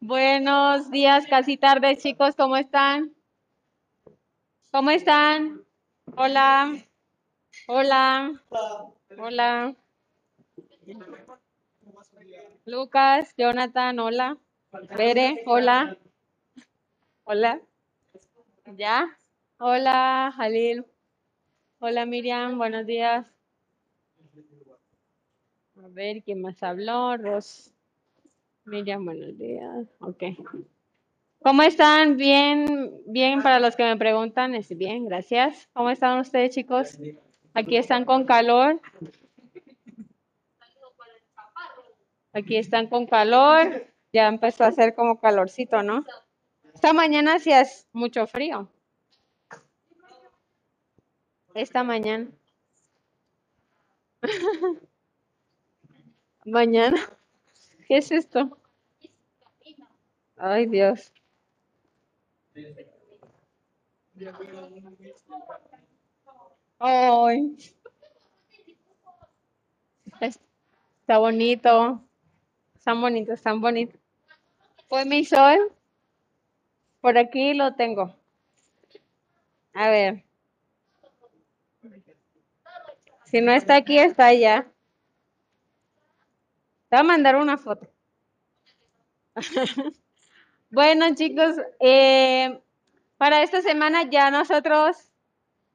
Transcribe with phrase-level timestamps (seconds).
[0.00, 3.14] Buenos días, casi tarde, chicos, ¿cómo están?
[4.72, 5.64] ¿Cómo están?
[6.16, 6.74] Hola.
[7.68, 8.42] Hola.
[9.16, 9.76] Hola.
[12.64, 14.38] Lucas, Jonathan, hola.
[14.96, 15.96] Bere, hola.
[17.24, 17.60] Hola.
[18.76, 19.16] ¿Ya?
[19.58, 20.84] Hola, Jalil.
[21.78, 23.26] Hola, Miriam, buenos días.
[25.76, 27.16] A ver, ¿quién más habló?
[27.16, 27.73] Ros.
[28.66, 29.86] Miriam, buenos días.
[30.00, 30.22] Ok.
[31.40, 32.16] ¿Cómo están?
[32.16, 35.68] Bien, bien, para los que me preguntan, es bien, gracias.
[35.74, 36.98] ¿Cómo están ustedes, chicos?
[37.52, 38.80] Aquí están con calor.
[42.32, 43.86] Aquí están con calor.
[44.14, 46.06] Ya empezó a hacer como calorcito, ¿no?
[46.72, 48.70] Esta mañana hacía mucho frío.
[51.52, 52.28] Esta mañana.
[56.46, 56.98] Mañana.
[57.86, 58.58] ¿Qué es esto?
[60.36, 61.12] Ay, Dios.
[66.78, 67.56] Ay.
[70.20, 72.00] Está bonito.
[72.74, 74.00] Están bonitos, están bonitos.
[74.88, 75.58] Fue mi sol.
[77.00, 78.14] Por aquí lo tengo.
[79.74, 80.24] A ver.
[83.24, 84.70] Si no está aquí, está allá.
[86.94, 87.88] Te voy a mandar una foto.
[90.70, 92.60] bueno, chicos, eh,
[93.16, 95.10] para esta semana ya nosotros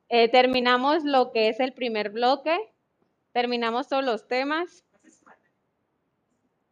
[0.07, 2.57] eh, terminamos lo que es el primer bloque.
[3.33, 4.86] Terminamos todos los temas.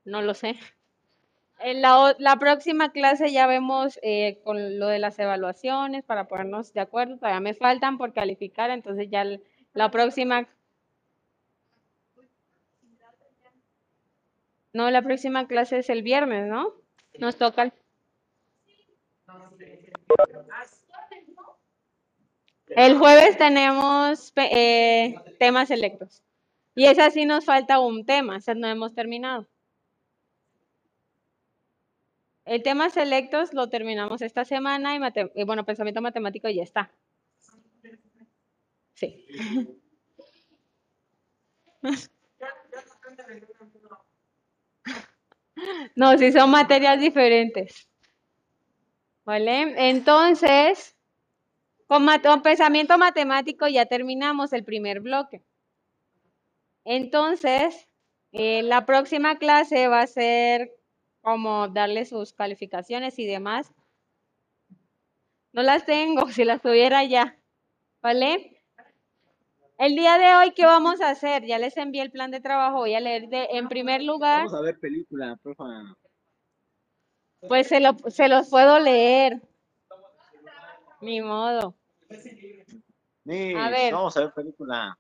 [0.06, 0.58] No lo sé.
[1.60, 6.72] En la, la próxima clase ya vemos eh, con lo de las evaluaciones para ponernos
[6.72, 7.18] de acuerdo.
[7.18, 9.26] Todavía me faltan por calificar, entonces ya
[9.74, 10.48] la próxima.
[14.78, 16.72] No, la próxima clase es el viernes, ¿no?
[17.18, 17.64] Nos toca.
[17.64, 17.74] el-
[22.70, 26.22] El jueves tenemos eh, temas selectos.
[26.76, 29.48] Y esa sí nos falta un tema, esa no hemos terminado.
[32.46, 35.00] El tema selectos lo terminamos esta semana y,
[35.42, 36.92] y bueno, pensamiento matemático ya está.
[38.94, 39.26] Sí.
[45.96, 47.88] No, sí son materias diferentes.
[49.26, 49.90] ¿Vale?
[49.90, 50.96] Entonces,
[51.88, 52.08] con,
[52.44, 55.44] pensamiento matemático ya terminamos el primer bloque.
[56.86, 57.90] Entonces,
[58.32, 60.72] eh, la próxima clase va a ser
[61.22, 63.74] como darle sus calificaciones y demás.
[65.52, 67.38] No las tengo, si las tuviera ya.
[68.02, 68.57] ¿Vale?
[69.78, 71.46] El día de hoy, ¿qué vamos a hacer?
[71.46, 72.78] Ya les envié el plan de trabajo.
[72.78, 75.66] Voy a leer de, en primer lugar, Vamos a ver película, porfa.
[77.48, 79.40] pues se, lo, se los puedo leer.
[81.00, 81.76] Ni modo.
[82.10, 83.94] A ver.
[83.94, 84.98] vamos a ver película.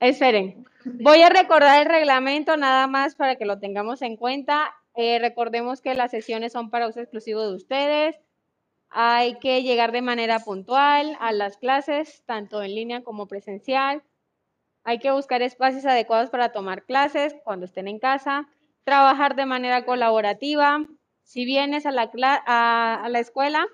[0.00, 4.74] Esperen, voy a recordar el reglamento nada más para que lo tengamos en cuenta.
[4.94, 8.16] Eh, recordemos que las sesiones son para uso exclusivo de ustedes.
[8.94, 14.02] Hay que llegar de manera puntual a las clases, tanto en línea como presencial.
[14.84, 18.48] Hay que buscar espacios adecuados para tomar clases cuando estén en casa.
[18.84, 20.86] Trabajar de manera colaborativa.
[21.24, 22.10] Si vienes a la,
[22.46, 23.66] a, a la escuela,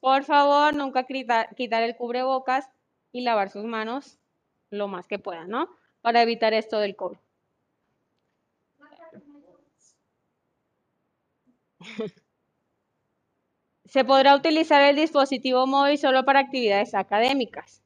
[0.00, 2.70] por favor, nunca quita- quitar el cubrebocas
[3.12, 4.18] y lavar sus manos
[4.70, 5.68] lo más que puedan, ¿no?
[6.02, 7.18] Para evitar esto del COVID.
[13.94, 17.80] Se podrá utilizar el dispositivo móvil solo para actividades académicas.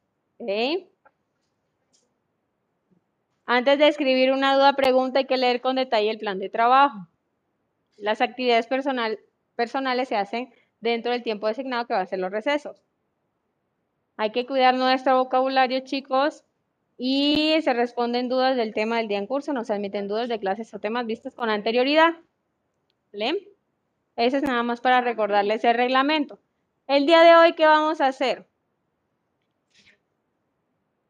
[3.44, 7.06] Antes de escribir una duda, pregunta, hay que leer con detalle el plan de trabajo.
[7.98, 9.18] Las actividades personal-
[9.54, 10.50] personales se hacen
[10.80, 12.82] dentro del tiempo designado que va a ser los recesos.
[14.16, 16.42] Hay que cuidar nuestro vocabulario, chicos,
[16.96, 20.40] y se responden dudas del tema del día en curso, no se admiten dudas de
[20.40, 22.14] clases o temas vistos con anterioridad.
[24.18, 26.40] Eso es nada más para recordarles el reglamento.
[26.88, 28.48] El día de hoy, ¿qué vamos a hacer?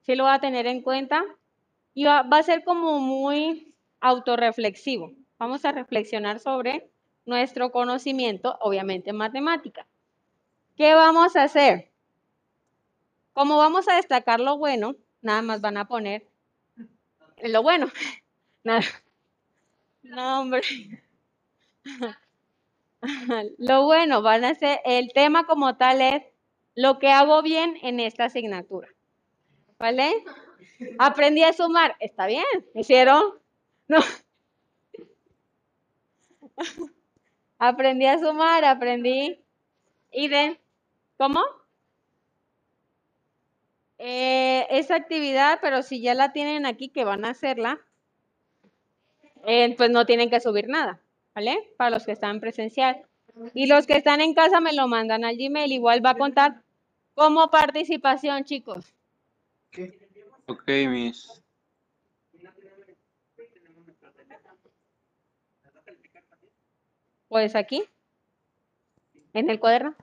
[0.02, 1.24] Sí lo va a tener en cuenta
[1.94, 5.14] y va, va a ser como muy autorreflexivo.
[5.38, 6.90] Vamos a reflexionar sobre
[7.24, 9.86] nuestro conocimiento, obviamente en matemática.
[10.76, 11.90] ¿Qué vamos a hacer?
[13.32, 16.26] Como vamos a destacar lo bueno, nada más van a poner
[17.42, 17.90] lo bueno.
[18.64, 18.84] Nada.
[20.02, 20.60] No, hombre.
[23.58, 26.22] Lo bueno, van a ser, el tema como tal es
[26.74, 28.88] lo que hago bien en esta asignatura.
[29.78, 30.12] ¿Vale?
[30.98, 31.96] Aprendí a sumar.
[32.00, 32.44] Está bien.
[32.74, 33.22] ¿Hicieron?
[33.90, 34.00] No.
[37.58, 39.42] Aprendí a sumar, aprendí.
[40.12, 40.60] ¿Y de?
[41.16, 41.40] ¿Cómo?
[43.98, 47.80] Eh, esa actividad, pero si ya la tienen aquí que van a hacerla,
[49.46, 51.00] eh, pues no tienen que subir nada,
[51.38, 51.72] ¿vale?
[51.76, 53.00] Para los que están presencial.
[53.54, 56.64] Y los que están en casa me lo mandan al Gmail, igual va a contar
[57.14, 58.92] como participación, chicos.
[60.46, 61.40] Ok, Miss.
[67.28, 67.84] Pues aquí,
[69.32, 69.94] en el cuaderno.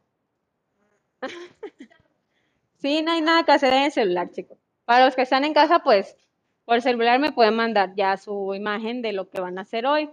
[2.77, 4.57] Sí, no hay nada que hacer en el celular, chicos.
[4.85, 6.15] Para los que están en casa, pues
[6.63, 10.09] por celular me pueden mandar ya su imagen de lo que van a hacer hoy.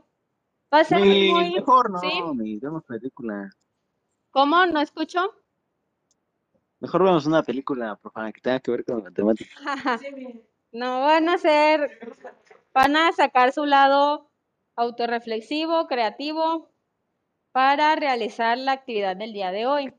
[0.73, 1.55] Va a ser muy...
[1.55, 2.23] mejor no, ¿Sí?
[2.87, 3.51] Película.
[4.31, 4.65] ¿Cómo?
[4.67, 5.35] ¿No escucho?
[6.81, 9.57] Mejor vemos una película, porfa, que tenga que ver con matemáticas.
[10.75, 12.01] No van a ser,
[12.73, 14.31] van a sacar su lado
[14.75, 16.71] autorreflexivo, creativo,
[17.53, 19.93] para realizar la actividad del día de hoy.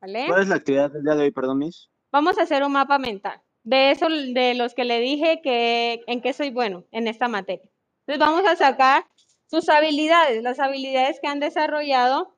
[0.00, 0.24] ¿Vale?
[0.26, 1.90] ¿Cuál es la actividad del día de hoy, perdón, Miss?
[2.10, 3.42] Vamos a hacer un mapa mental.
[3.64, 7.68] De eso, de los que le dije que en qué soy bueno en esta materia.
[8.06, 9.06] Entonces vamos a sacar
[9.46, 12.36] sus habilidades, las habilidades que han desarrollado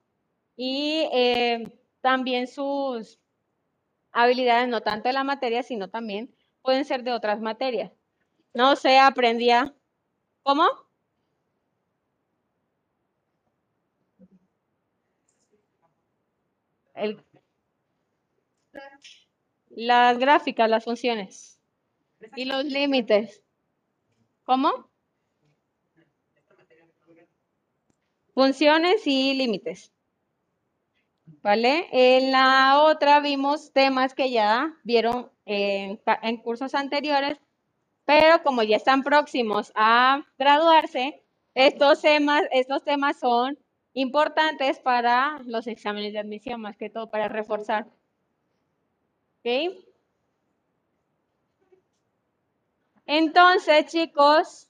[0.57, 1.65] y eh,
[2.01, 3.19] también sus
[4.13, 7.93] habilidades, no tanto de la materia, sino también pueden ser de otras materias.
[8.55, 9.75] No sé, aprendía.
[10.43, 10.67] ¿Cómo?
[19.71, 21.61] Las gráficas, las funciones
[22.37, 23.43] y los límites.
[24.45, 24.91] ¿Cómo?
[28.37, 29.91] Funciones y límites.
[31.43, 31.89] ¿Vale?
[31.91, 37.39] En la otra vimos temas que ya vieron en, en cursos anteriores,
[38.05, 41.23] pero como ya están próximos a graduarse,
[41.55, 43.59] estos temas, estos temas son
[43.95, 47.87] importantes para los exámenes de admisión, más que todo para reforzar.
[49.41, 49.83] ¿Ok?
[53.07, 54.69] Entonces, chicos,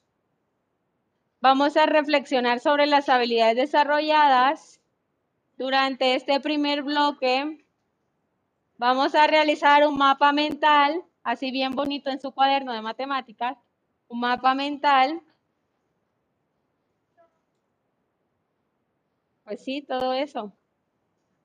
[1.39, 4.81] vamos a reflexionar sobre las habilidades desarrolladas
[5.57, 7.65] durante este primer bloque.
[8.77, 13.57] Vamos a realizar un mapa mental, así bien bonito en su cuaderno de matemáticas,
[14.07, 15.21] un mapa mental.
[19.43, 20.53] Pues sí, todo eso.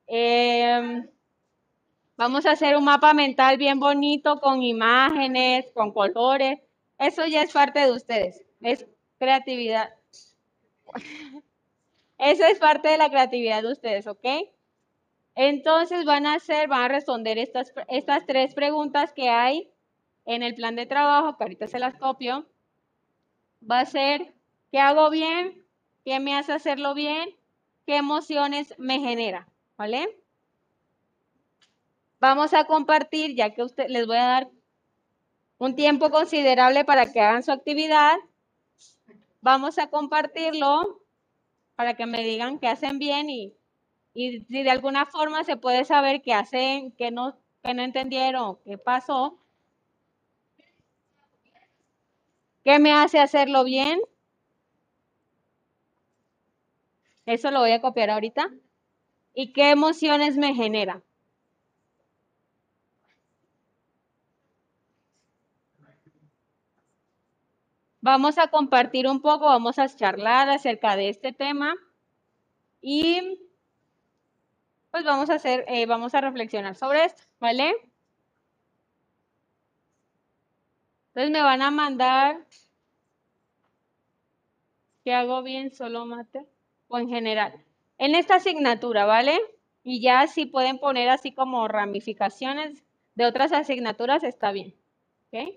[0.07, 1.07] Em,
[2.17, 6.59] vamos a hacer un mapa mental bien bonito con imágenes, con colores.
[6.99, 8.45] Eso ya es parte de ustedes.
[8.61, 8.85] Es
[9.23, 9.93] creatividad.
[12.17, 14.25] Eso es parte de la creatividad de ustedes, ¿ok?
[15.35, 19.71] Entonces van a hacer, van a responder estas, estas tres preguntas que hay
[20.25, 22.45] en el plan de trabajo, que ahorita se las copio.
[23.69, 24.33] Va a ser,
[24.71, 25.65] ¿qué hago bien?
[26.05, 27.29] ¿Qué me hace hacerlo bien?
[27.85, 29.47] ¿Qué emociones me genera?
[29.77, 30.17] ¿Vale?
[32.19, 34.49] Vamos a compartir, ya que usted les voy a dar
[35.57, 38.17] un tiempo considerable para que hagan su actividad.
[39.43, 41.01] Vamos a compartirlo
[41.75, 43.53] para que me digan que hacen bien y,
[44.13, 48.59] y si de alguna forma se puede saber qué hacen, qué no, qué no entendieron,
[48.65, 49.39] qué pasó.
[52.63, 54.01] ¿Qué me hace hacerlo bien?
[57.25, 58.49] Eso lo voy a copiar ahorita.
[59.33, 61.03] ¿Y qué emociones me genera?
[68.03, 71.73] Vamos a compartir un poco, vamos a charlar acerca de este tema
[72.81, 73.39] y
[74.91, 77.73] pues vamos a hacer, eh, vamos a reflexionar sobre esto, ¿vale?
[81.07, 82.45] Entonces me van a mandar
[85.05, 86.45] ¿qué hago bien solo mate
[86.89, 87.53] o en general.
[87.97, 89.39] En esta asignatura, ¿vale?
[89.81, 92.83] Y ya si pueden poner así como ramificaciones
[93.15, 94.75] de otras asignaturas, está bien.
[95.31, 95.55] ¿Ok?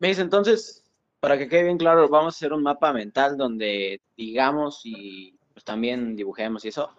[0.00, 0.83] Dice entonces,
[1.24, 5.64] para que quede bien claro, vamos a hacer un mapa mental donde digamos y pues
[5.64, 6.90] también dibujemos y eso.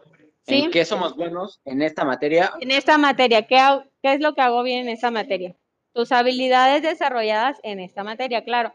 [0.44, 0.64] Sí.
[0.64, 2.52] ¿En qué somos buenos en esta materia?
[2.60, 5.56] En esta materia, ¿qué, hago- qué es lo que hago bien en esta materia?
[5.94, 8.74] Tus habilidades desarrolladas en esta materia, claro.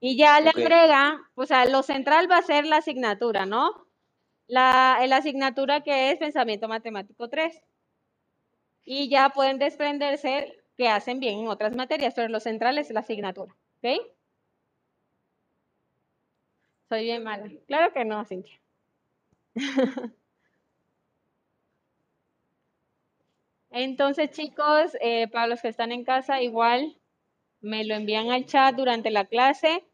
[0.00, 0.58] Y ya le Ok.
[0.58, 3.70] agrega, o sea, lo central va a ser la asignatura, ¿no?
[4.46, 7.60] La, la asignatura que es Pensamiento Matemático 3.
[8.84, 13.00] Y ya pueden desprenderse que hacen bien en otras materias, pero lo central es la
[13.00, 14.00] asignatura, ¿ok?
[16.88, 17.50] Soy bien mala.
[17.66, 18.58] Claro que no, Cintia.
[23.70, 26.96] Entonces, chicos, eh, para los que están en casa, igual
[27.60, 29.84] me lo envían al chat durante la clase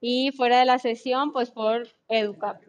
[0.00, 2.60] y fuera de la sesión, pues por educar.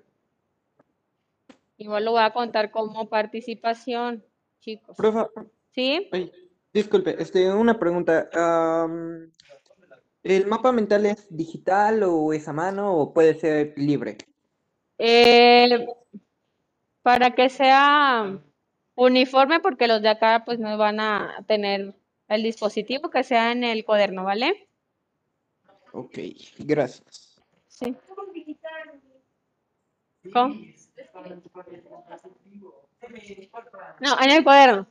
[1.77, 4.23] Igual lo voy a contar como participación,
[4.59, 4.95] chicos.
[4.97, 5.29] Profa,
[5.71, 6.09] ¿Sí?
[6.11, 6.31] ay,
[6.73, 8.29] disculpe, este, una pregunta.
[8.33, 9.29] am,
[10.25, 14.17] ¿el mapa mental es digital o es a mano o puede ser libre?
[14.97, 15.87] Eh,
[17.03, 18.41] para que sea
[18.95, 21.95] uniforme, porque los de acá pues no van a tener
[22.27, 24.67] el dispositivo, que sea en el cuaderno, ¿vale?
[25.93, 26.17] Ok,
[26.57, 27.39] gracias.
[27.67, 27.95] Sí.
[30.33, 30.55] ¿Cómo?
[33.99, 34.87] No, en el cuaderno.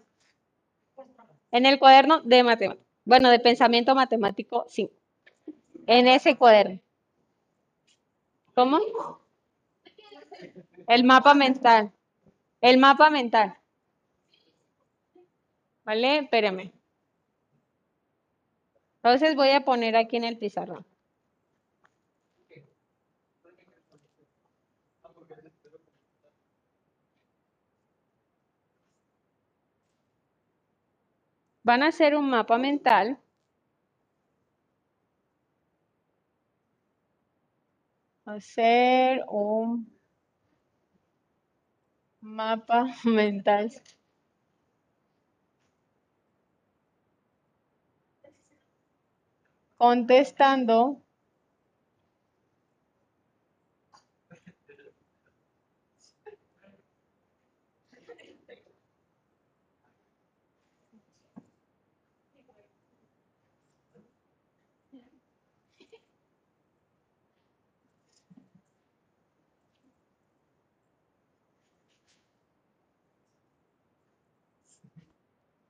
[1.50, 2.86] En el cuaderno de matemáticas.
[3.04, 4.90] Bueno, de pensamiento matemático, sí.
[5.86, 6.80] En ese cuaderno.
[8.54, 8.78] ¿Cómo?
[10.86, 11.92] El mapa mental.
[12.60, 13.58] El mapa mental.
[15.84, 16.18] ¿Vale?
[16.18, 16.72] Espérame.
[19.02, 20.86] Entonces voy a poner aquí en el pizarrón.
[31.62, 33.18] Van a hacer un mapa mental.
[38.26, 39.86] Hacer un
[42.36, 43.70] mapa mental.
[49.78, 51.03] Contestando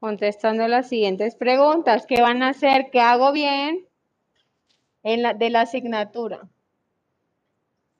[0.04, 2.04] contestando las siguientes preguntas.
[2.06, 2.90] ¿Qué van a hacer?
[2.92, 3.86] ¿Qué hago bien
[5.02, 6.46] en la, de la asignatura?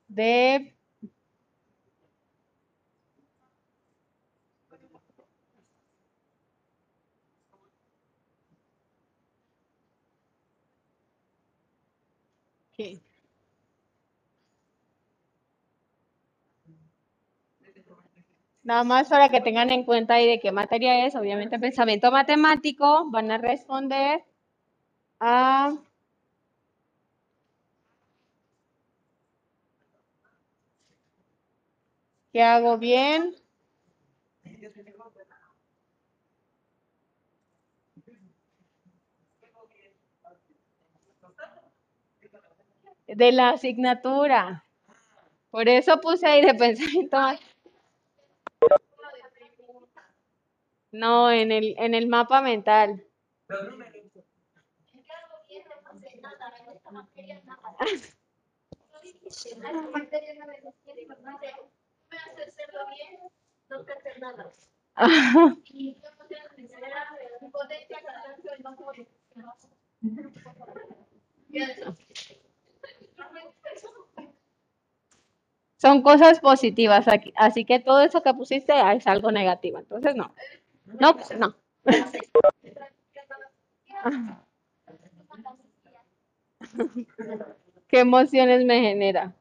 [0.07, 0.75] De.
[18.65, 23.09] Nada más para que tengan en cuenta ahí de qué materia es, obviamente pensamiento matemático,
[23.11, 24.25] van a responder
[25.19, 25.77] a
[32.31, 33.33] ¿Qué hago bien?
[43.07, 44.65] De la asignatura.
[45.51, 47.17] Por eso puse ahí de pensamiento.
[50.95, 53.03] No, en el, en el mapa mental.
[75.77, 80.33] Son cosas positivas aquí, así que todo eso que pusiste es algo negativo, entonces no.
[80.99, 81.55] No, pues, no.
[87.87, 89.35] ¿Qué emociones me genera?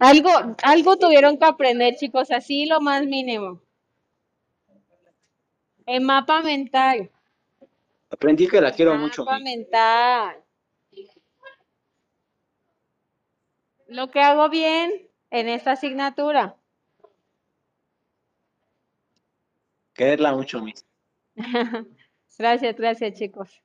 [0.00, 0.30] Algo,
[0.64, 3.62] algo tuvieron que aprender, chicos, así lo más mínimo.
[5.88, 7.10] El mapa mental.
[8.10, 9.24] Aprendí que la quiero mucho.
[9.24, 10.44] Mapa mental.
[13.86, 16.56] Lo que hago bien en esta asignatura.
[19.94, 20.84] Quererla mucho, Miss.
[22.38, 23.62] Gracias, gracias, chicos.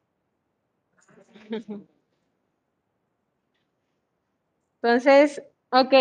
[4.81, 5.93] Entonces, ok.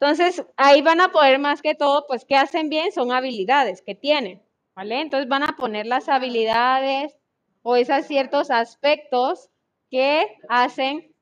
[0.00, 2.90] Entonces, ahí van a poder más que todo, pues, ¿qué hacen bien?
[2.90, 4.42] Son habilidades que tienen,
[4.80, 7.16] Entonces van a poner las habilidades
[7.62, 9.50] o esos ciertos aspectos
[9.90, 11.14] que hacen,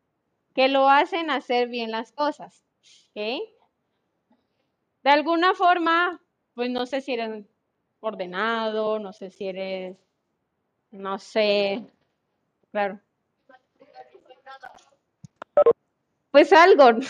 [0.55, 2.63] que lo hacen hacer bien las cosas.
[3.15, 3.41] De
[5.05, 6.21] alguna forma,
[6.55, 7.47] pues no sé si eres
[8.01, 9.97] ordenado, no sé si eres,
[10.91, 11.83] no sé,
[12.71, 13.01] claro.
[16.31, 17.01] Pues algo.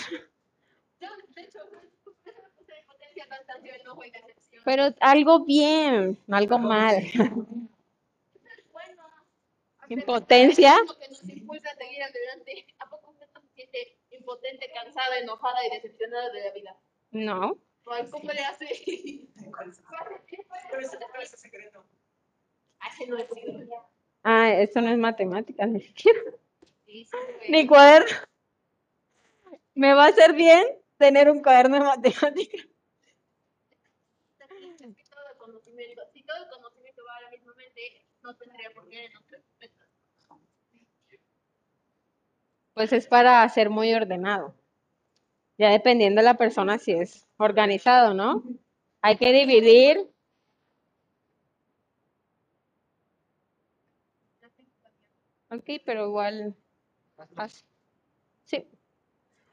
[4.66, 6.96] Pero algo bien, no algo mal.
[9.88, 10.74] Impotencia.
[10.98, 12.66] que nos impulsa a seguir adelante.
[12.81, 16.76] ¿A poco usted no se siente impotente, cansada, enojada y decepcionada de la vida?
[17.12, 17.57] No.
[17.85, 18.66] ¿Cómo le hace?
[22.81, 23.83] Ah, ese no es psicología.
[24.24, 26.20] Ah, esto no es matemáticas ni siquiera.
[27.48, 28.11] Ni cuaderno.
[29.74, 30.66] Me va a hacer bien
[30.98, 32.66] tener un cuaderno de matemáticas.
[34.76, 36.62] Si todo el conocimiento, si todo
[37.07, 39.20] va la misma mente, no tendría por qué no
[42.75, 44.55] Pues es para ser muy ordenado.
[45.59, 48.42] Ya dependiendo de la persona si es organizado, ¿no?
[49.01, 50.11] Hay que dividir.
[55.51, 56.55] Ok, pero igual.
[58.44, 58.68] Sí.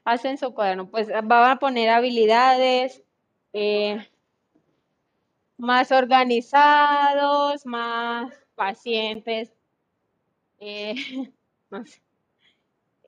[0.04, 0.90] Hacen su cuaderno.
[0.90, 3.02] Pues van a poner habilidades.
[3.52, 4.06] eh,
[5.58, 9.52] más organizados, más pacientes.
[10.60, 10.94] eh,
[11.70, 12.00] no sé.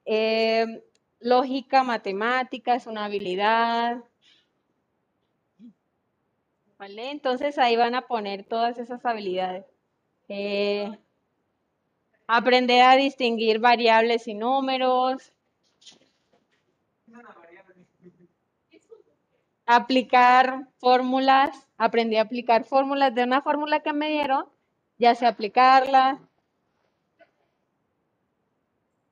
[0.06, 0.82] Eh,
[1.20, 4.02] lógica, matemática es una habilidad.
[6.78, 7.10] ¿Vale?
[7.10, 9.64] Entonces ahí van a poner todas esas habilidades.
[10.28, 10.90] Eh,
[12.28, 15.32] aprender a distinguir variables y números.
[19.66, 21.65] Aplicar fórmulas.
[21.78, 24.46] Aprendí a aplicar fórmulas de una fórmula que me dieron.
[24.98, 26.20] Ya sé aplicarla.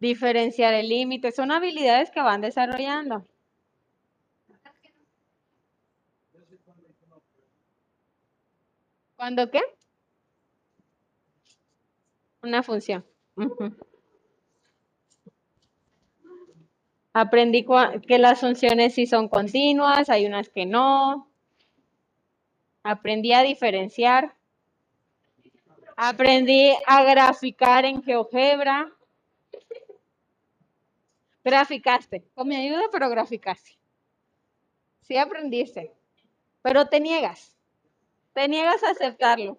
[0.00, 1.32] Diferenciar el límite.
[1.32, 3.24] Son habilidades que van desarrollando.
[9.16, 9.60] ¿Cuándo qué?
[12.42, 13.04] Una función.
[17.14, 17.64] Aprendí
[18.06, 21.30] que las funciones sí son continuas, hay unas que no.
[22.84, 24.36] Aprendí a diferenciar.
[25.96, 28.92] Aprendí a graficar en GeoGebra.
[31.42, 32.24] Graficaste.
[32.34, 33.72] Con mi ayuda, pero graficaste.
[35.00, 35.92] Sí aprendiste.
[36.60, 37.56] Pero te niegas.
[38.34, 39.58] Te niegas a aceptarlo.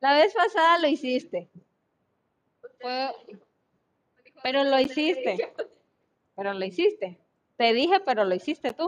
[0.00, 1.48] La vez pasada lo hiciste.
[4.42, 5.54] Pero lo hiciste.
[6.36, 7.18] Pero lo hiciste.
[7.56, 8.86] Te dije, pero lo hiciste tú.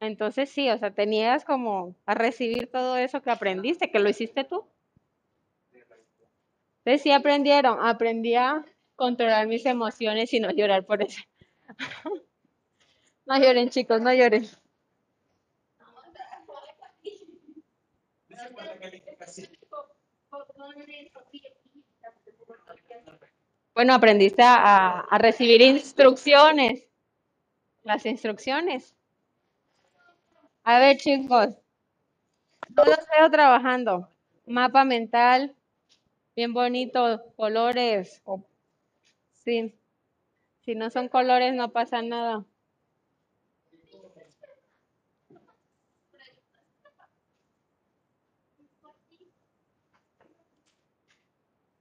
[0.00, 4.08] Entonces sí, o sea, te niegas como a recibir todo eso que aprendiste, que lo
[4.08, 4.64] hiciste tú.
[6.84, 11.20] Entonces sí aprendieron, aprendí a controlar mis emociones y no llorar por eso.
[13.26, 14.46] No lloren, chicos, no lloren.
[23.74, 26.88] Bueno, aprendiste a, a- recibir instrucciones.
[27.84, 28.95] Las instrucciones.
[30.66, 31.56] A ver, chicos.
[32.68, 34.08] Yo los veo trabajando.
[34.46, 35.56] Mapa mental.
[36.36, 37.24] Bien bonito.
[37.36, 38.22] Colores.
[39.44, 39.74] sí.
[40.62, 42.44] Si no son colores, no pasa nada.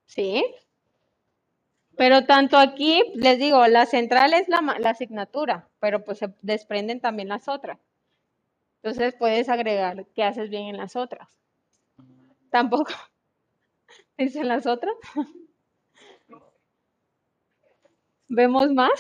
[0.06, 0.44] Sí.
[1.98, 7.02] Pero tanto aquí, les digo, la central es la, la asignatura, pero pues se desprenden
[7.02, 7.80] también las otras.
[8.86, 11.28] Entonces puedes agregar qué haces bien en las otras.
[12.50, 12.94] Tampoco.
[14.18, 14.96] ¿Dicen las otras?
[18.28, 19.00] ¿Vemos más?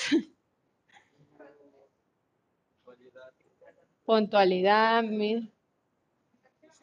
[4.05, 5.03] Puntualidad.
[5.03, 5.51] mi-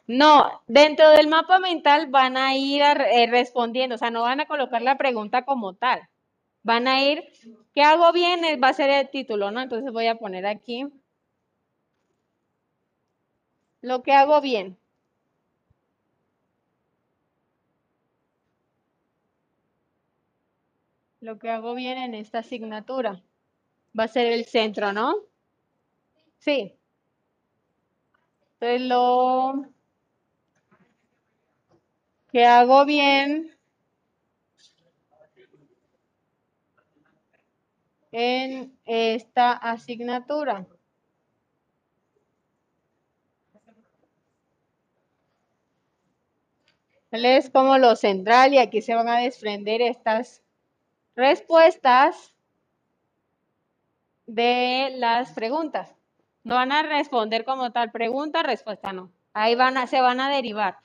[0.07, 4.45] No, dentro del mapa mental van a ir eh, respondiendo, o sea, no van a
[4.45, 6.01] colocar la pregunta como tal.
[6.63, 7.23] Van a ir,
[7.73, 8.43] ¿qué hago bien?
[8.45, 9.61] Eh, Va a ser el título, ¿no?
[9.61, 10.85] Entonces voy a poner aquí
[13.83, 14.77] lo que hago bien.
[21.19, 23.21] Lo que hago bien en esta asignatura.
[23.97, 25.15] Va a ser el centro, ¿no?
[26.39, 26.73] Sí.
[28.59, 29.65] Entonces lo
[32.31, 33.53] que hago bien
[38.13, 40.67] en esta asignatura.
[47.13, 50.41] Él es como lo central y aquí se van a desprender estas
[51.15, 52.33] respuestas
[54.25, 55.93] de las preguntas.
[56.43, 59.11] No van a responder como tal pregunta, respuesta no.
[59.31, 60.77] Ahí van a, se van a derivar.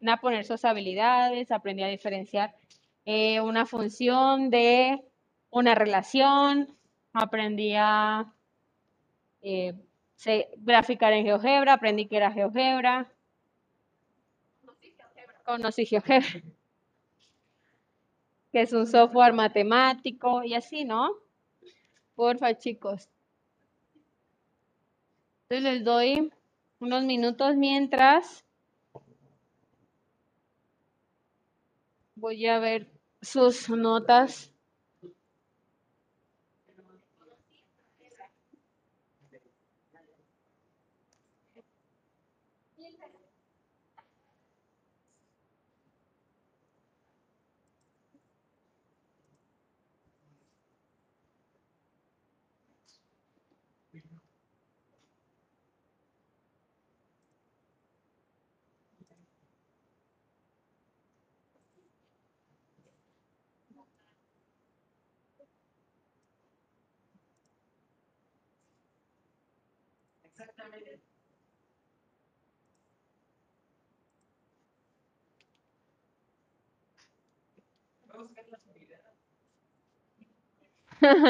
[0.00, 2.56] Van a poner sus habilidades, aprendí a diferenciar
[3.04, 5.04] eh, una función de
[5.50, 6.76] una relación,
[7.12, 8.34] aprendí a
[9.40, 9.72] eh,
[10.56, 13.08] graficar en GeoGebra, aprendí que era GeoGebra,
[15.46, 16.42] conocí GeoGebra,
[18.52, 21.10] que es un software matemático y así, ¿no?
[22.16, 23.08] Porfa, chicos.
[25.48, 26.32] Entonces les doy
[26.80, 28.44] unos minutos mientras
[32.16, 32.90] voy a ver
[33.22, 34.52] sus notas.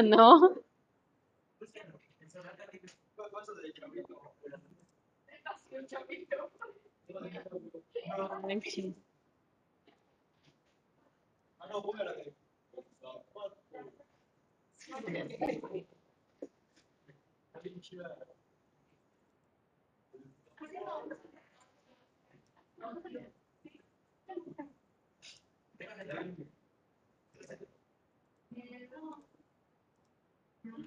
[0.05, 0.55] ¿No?
[8.49, 8.95] Ay, sí.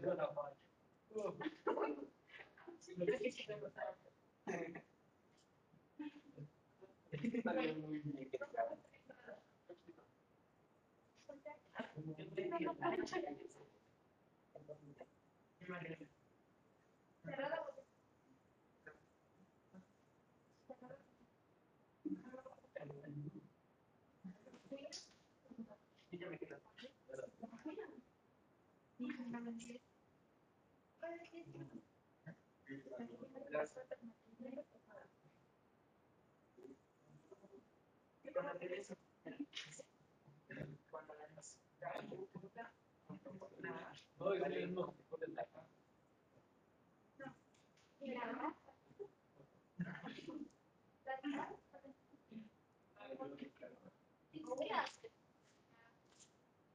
[0.01, 0.36] Gracias.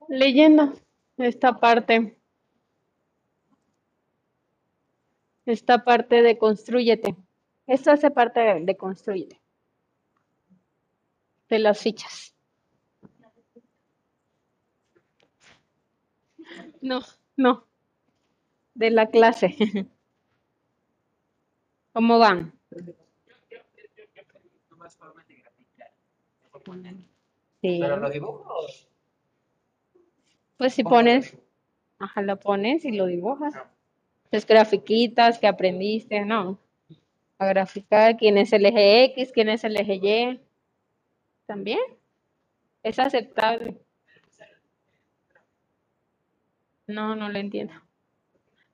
[0.09, 0.73] Leyendo
[1.19, 2.20] esta parte.
[5.51, 7.17] Esta parte de construyete.
[7.67, 9.41] Esto hace parte de, de construyete.
[11.49, 12.37] De las fichas.
[16.81, 17.01] No,
[17.37, 17.67] no.
[18.75, 19.57] De la clase.
[21.93, 22.53] ¿Cómo van?
[27.61, 27.79] Sí.
[27.81, 28.89] Pero los dibujos.
[30.59, 31.37] Pues si pones,
[31.99, 33.55] ajá, lo pones y lo dibujas.
[34.31, 36.59] Pues grafiquitas que aprendiste, ¿no?
[37.39, 40.41] A graficar quién es el eje X, quién es el eje Y.
[41.47, 41.81] También.
[42.83, 43.77] Es aceptable.
[46.87, 47.75] No, no lo entiendo.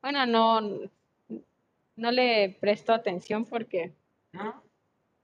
[0.01, 0.61] Bueno, no,
[1.97, 3.93] no le presto atención porque
[4.33, 4.63] No,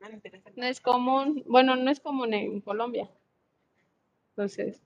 [0.01, 0.51] no me interesa.
[0.57, 3.09] no es común, bueno, no es común en Colombia.
[4.31, 4.83] Entonces,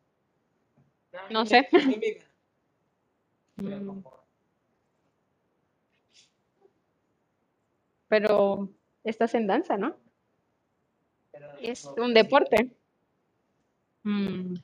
[1.30, 1.68] no sé.
[1.86, 2.24] mi vida.
[3.56, 4.02] mm,
[8.08, 8.68] pero
[9.04, 9.96] estás en danza, ¿no?
[11.60, 12.70] Es un deporte.
[14.04, 14.54] Mm.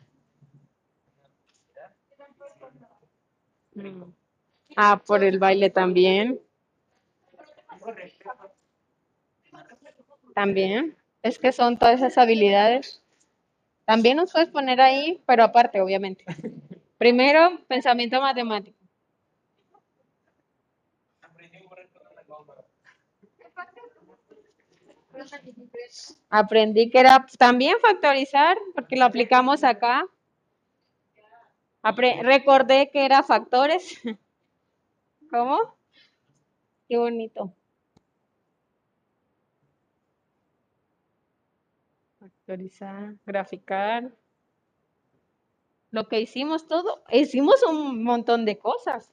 [3.75, 4.03] Mm.
[4.77, 6.41] Ah, por el baile también.
[10.35, 10.97] También.
[11.23, 13.03] Es que son todas esas habilidades.
[13.85, 16.25] También nos puedes poner ahí, pero aparte, obviamente.
[16.99, 18.82] Primero, pensamiento matemático.
[26.31, 30.05] Aprendí que era también factorizar, porque lo aplicamos acá.
[31.83, 33.85] Apre- recordé que era factores.
[35.31, 35.59] ¿Cómo?
[36.89, 37.53] Qué bonito.
[42.19, 44.13] Factorizar, graficar.
[45.93, 49.13] Lo que hicimos todo, hicimos un montón de cosas.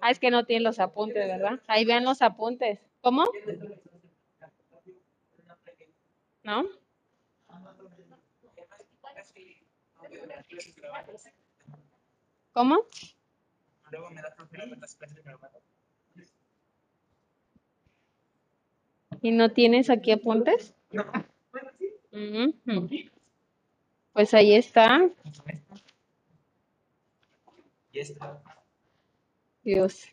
[0.00, 1.60] Ah, es que no tienen los apuntes, ¿verdad?
[1.68, 2.80] Ahí vean los apuntes.
[3.00, 3.24] ¿Cómo?
[6.44, 6.64] ¿No?
[12.52, 12.86] ¿Cómo?
[19.22, 20.74] ¿Y no tienes aquí apuntes?
[24.12, 25.10] Pues ahí está.
[29.62, 30.08] Dios.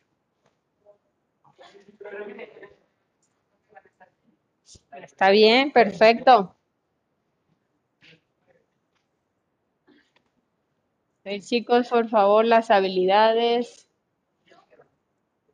[4.92, 6.56] Está bien, perfecto.
[11.42, 13.88] Chicos, por favor, las habilidades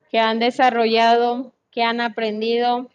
[0.10, 2.90] que han desarrollado, que han aprendido.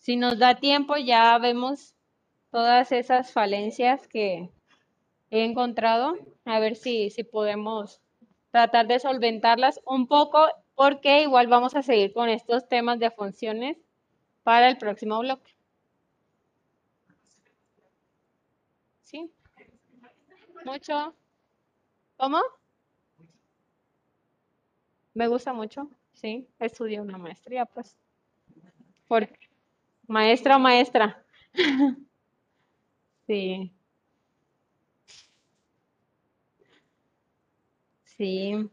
[0.00, 1.94] Si nos da tiempo, ya vemos
[2.50, 4.50] todas esas falencias que
[5.30, 8.00] he encontrado, a ver si, si podemos
[8.50, 13.76] tratar de solventarlas un poco, porque igual vamos a seguir con estos temas de funciones
[14.42, 15.52] para el próximo bloque.
[19.02, 19.30] ¿Sí?
[20.64, 21.14] Mucho.
[22.16, 22.40] ¿Cómo?
[25.12, 26.48] Me gusta mucho, sí.
[26.58, 27.98] Estudié una maestría, pues.
[29.06, 29.28] Por
[30.16, 31.06] maestra o maestra.
[33.26, 33.72] Sí.
[38.16, 38.70] Sí.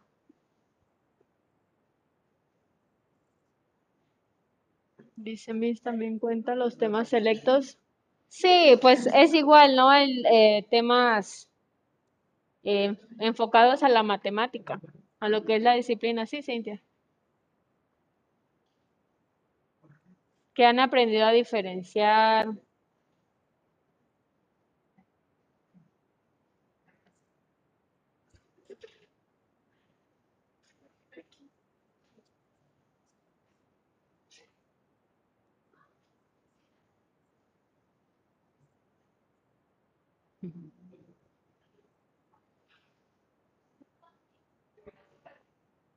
[5.18, 7.78] Dice Miss, también cuenta los temas selectos.
[8.30, 9.92] Sí, pues es igual, ¿no?
[9.94, 11.50] El, eh, temas
[12.64, 14.80] eh, enfocados a la matemática.
[15.20, 16.84] a lo que es la disciplina, sí, Cintia.
[20.58, 22.48] Que han aprendido a diferenciar.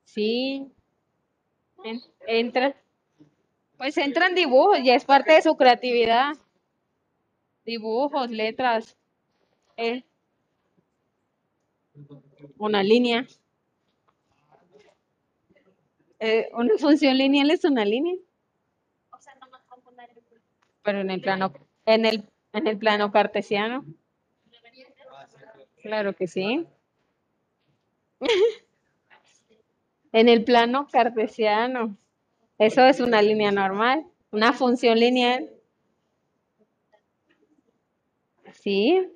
[0.05, 0.71] Sí,
[1.85, 2.75] en- entra,
[3.81, 6.35] pues entran dibujos, ya es parte de su creatividad.
[7.65, 8.95] Dibujos, letras,
[9.79, 10.05] eh,
[12.59, 13.27] una línea.
[16.19, 18.17] Eh, una función lineal es una línea,
[19.13, 19.63] O sea, nomás
[20.83, 21.55] pero en el plano,
[21.87, 23.87] en el, en el plano cartesiano,
[25.83, 26.67] claro que sí.
[30.13, 31.97] En el plano cartesiano,
[32.61, 35.51] eso es una línea normal, una función lineal.
[38.63, 39.11] Sí.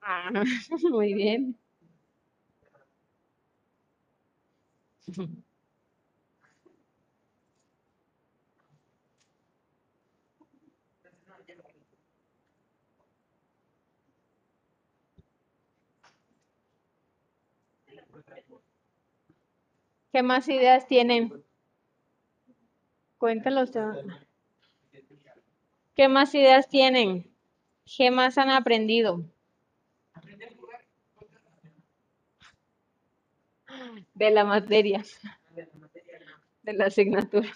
[0.00, 0.30] Ah,
[0.90, 1.58] muy bien.
[20.12, 21.45] ¿Qué más ideas tienen?
[23.18, 23.70] Cuéntalos.
[23.72, 23.94] ya.
[25.94, 27.34] ¿Qué más ideas tienen?
[27.96, 29.24] ¿Qué más han aprendido?
[34.14, 35.02] De la materia,
[36.62, 37.48] de la asignatura.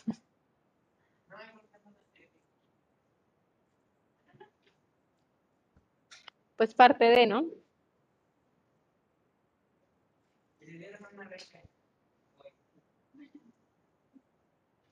[6.56, 7.59] Pues parte de, ¿no?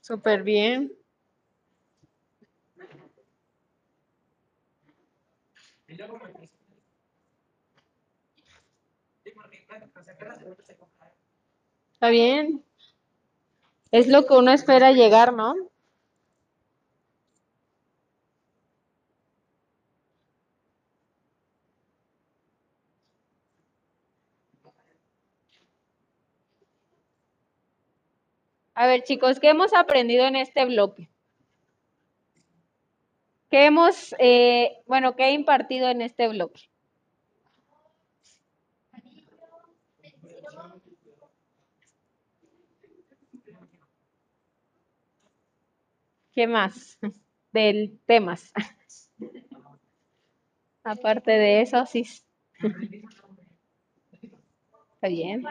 [0.09, 0.91] Súper bien.
[11.93, 12.65] Está bien.
[13.91, 15.55] Es lo que uno espera llegar, ¿no?
[28.81, 31.11] A ver, chicos, ¿qué hemos aprendido en este bloque?
[33.51, 36.61] ¿Qué hemos, eh, bueno, qué he impartido en este bloque?
[46.33, 47.01] ¿Qué más?
[47.53, 48.53] Del temas.
[50.85, 52.07] Aparte de eso, sí.
[54.95, 55.43] Está bien.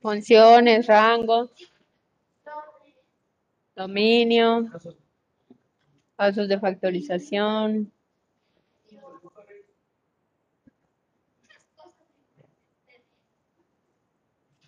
[0.00, 1.50] Funciones, rangos,
[3.76, 4.70] dominio,
[6.16, 7.92] pasos de factorización.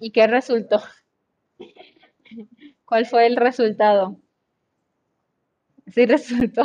[0.04, 0.82] ¿Y qué resultó?
[2.84, 4.20] ¿Cuál fue el resultado?
[5.86, 6.62] ¿Sí resultó?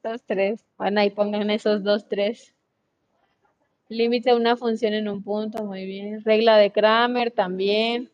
[0.00, 0.64] Dos, tres.
[0.78, 2.54] Bueno, ahí pongan esos dos, tres.
[3.88, 6.22] Límite de una función en un punto, muy bien.
[6.22, 8.12] Regla de Kramer también.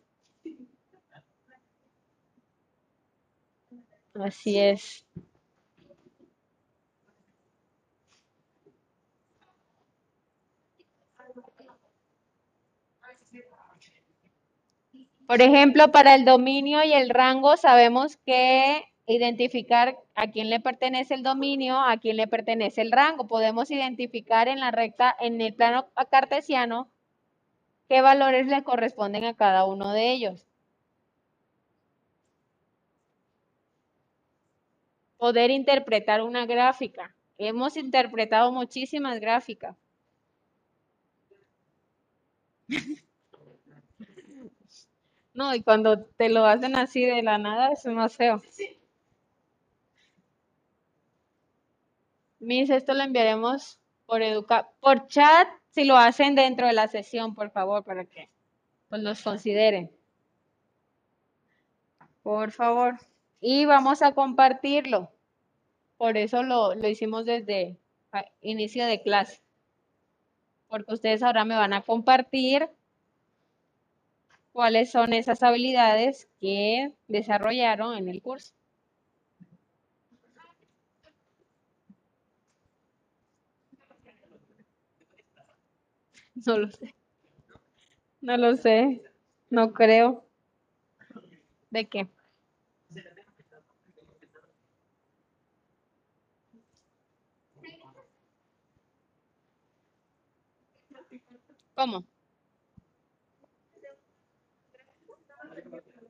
[4.14, 5.05] Así es.
[15.29, 21.12] Por ejemplo, para el dominio y el rango sabemos que identificar a quién le pertenece
[21.12, 23.29] el dominio, a quién le pertenece el rango.
[23.29, 26.91] Podemos identificar en la recta, en el plano cartesiano,
[27.89, 30.47] qué valores le corresponden a cada uno de ellos.
[35.18, 37.14] Poder interpretar una gráfica.
[37.37, 39.76] Hemos interpretado muchísimas gráficas.
[45.39, 48.43] No, y cuando te lo hacen así de la nada es más feo.
[52.41, 57.36] Miss, esto lo enviaremos por educa por chat si lo hacen dentro de la sesión,
[57.36, 58.28] por favor, para que
[58.89, 59.93] pues los consideren.
[62.24, 62.99] Por favor.
[63.41, 65.12] Y vamos a compartirlo.
[65.99, 67.78] Por eso lo, lo hicimos desde
[68.41, 69.41] inicio de clase.
[70.66, 72.68] Porque ustedes ahora me van a compartir
[74.59, 78.54] cuáles son esas habilidades que desarrollaron en el curso.
[86.44, 86.94] No lo sé.
[88.20, 89.00] No lo sé.
[89.48, 90.24] No creo.
[91.70, 92.09] ¿De qué?
[101.76, 102.04] ¿Cómo?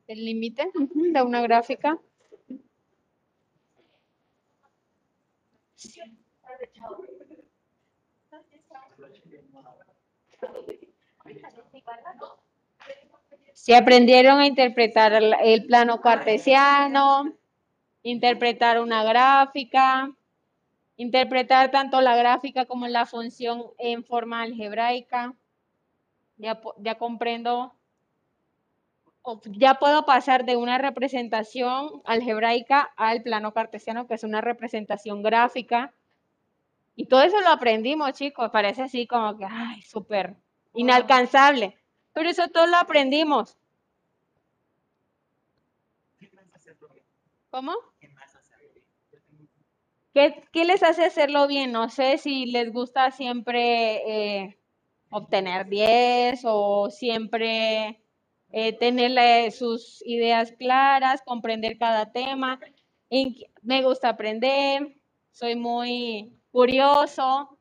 [0.09, 1.99] ¿El límite de una gráfica?
[13.53, 17.31] Si aprendieron a interpretar el, plano cartesiano,
[18.01, 20.11] interpretar una gráfica,
[20.97, 25.35] interpretar tanto la gráfica como la función en forma algebraica,
[26.37, 27.75] ya, comprendo,
[29.45, 35.93] ya puedo pasar de una representación algebraica al plano cartesiano, que es una representación gráfica.
[36.95, 40.35] Y todo eso lo aprendimos, chicos, parece así como que, ay, súper
[40.73, 41.77] inalcanzable.
[42.13, 43.57] Pero eso todo lo aprendimos.
[47.49, 47.73] ¿Cómo?
[50.13, 51.71] ¿Qué, qué les hace hacerlo bien?
[51.71, 54.57] No sé si les gusta siempre eh,
[55.09, 57.98] obtener 10 o siempre
[58.51, 62.59] eh, tener la- sus ideas claras, comprender cada tema.
[63.61, 64.95] Me gusta aprender,
[65.31, 67.57] soy muy curioso.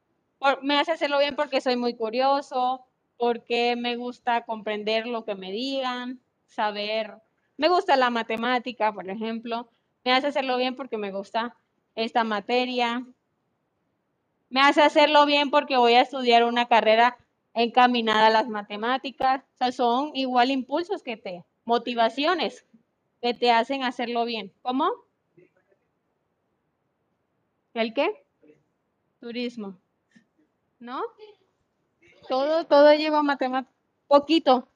[0.62, 2.84] me hace hacerlo bien porque soy muy curioso,
[3.16, 7.14] porque me gusta comprender lo que me digan, saber.
[7.56, 9.68] Me gusta la matemática, por ejemplo.
[10.04, 11.56] Me hace hacerlo bien porque me gusta
[11.96, 13.04] esta materia.
[14.50, 17.16] Me hace hacerlo bien porque voy a estudiar una carrera
[17.62, 19.42] encaminada a las matemáticas.
[19.54, 22.66] O sea, son igual impulsos que te, motivaciones
[23.22, 24.52] que te hacen hacerlo bien.
[24.62, 24.90] ¿Cómo?
[27.72, 28.26] ¿El qué?
[29.20, 29.78] Turismo.
[30.80, 31.02] ¿No?
[32.28, 33.74] Todo, todo lleva matemática.
[34.06, 34.68] Poquito.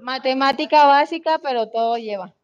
[0.00, 2.34] Matemática básica, pero todo lleva.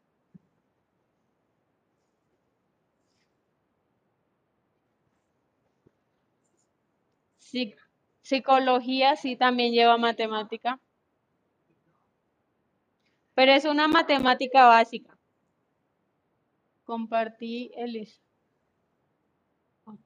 [7.41, 7.89] Psic-
[8.31, 10.78] Psicología sí también lleva matemática,
[13.35, 15.18] pero es una matemática básica.
[16.85, 18.20] Compartí el is-
[19.85, 20.01] ok.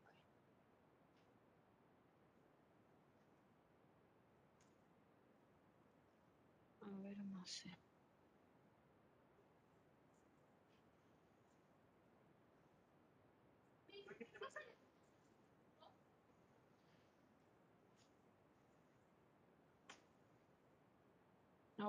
[6.82, 7.70] A ver, no sé.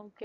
[0.06, 0.22] Ok.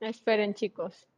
[0.00, 1.08] Esperen, chicos.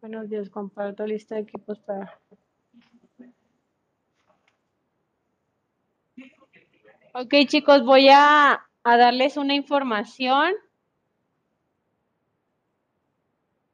[0.00, 2.20] Buenos días, comparto lista de equipos para.
[7.14, 10.52] Ok, chicos, voy a, a darles una información.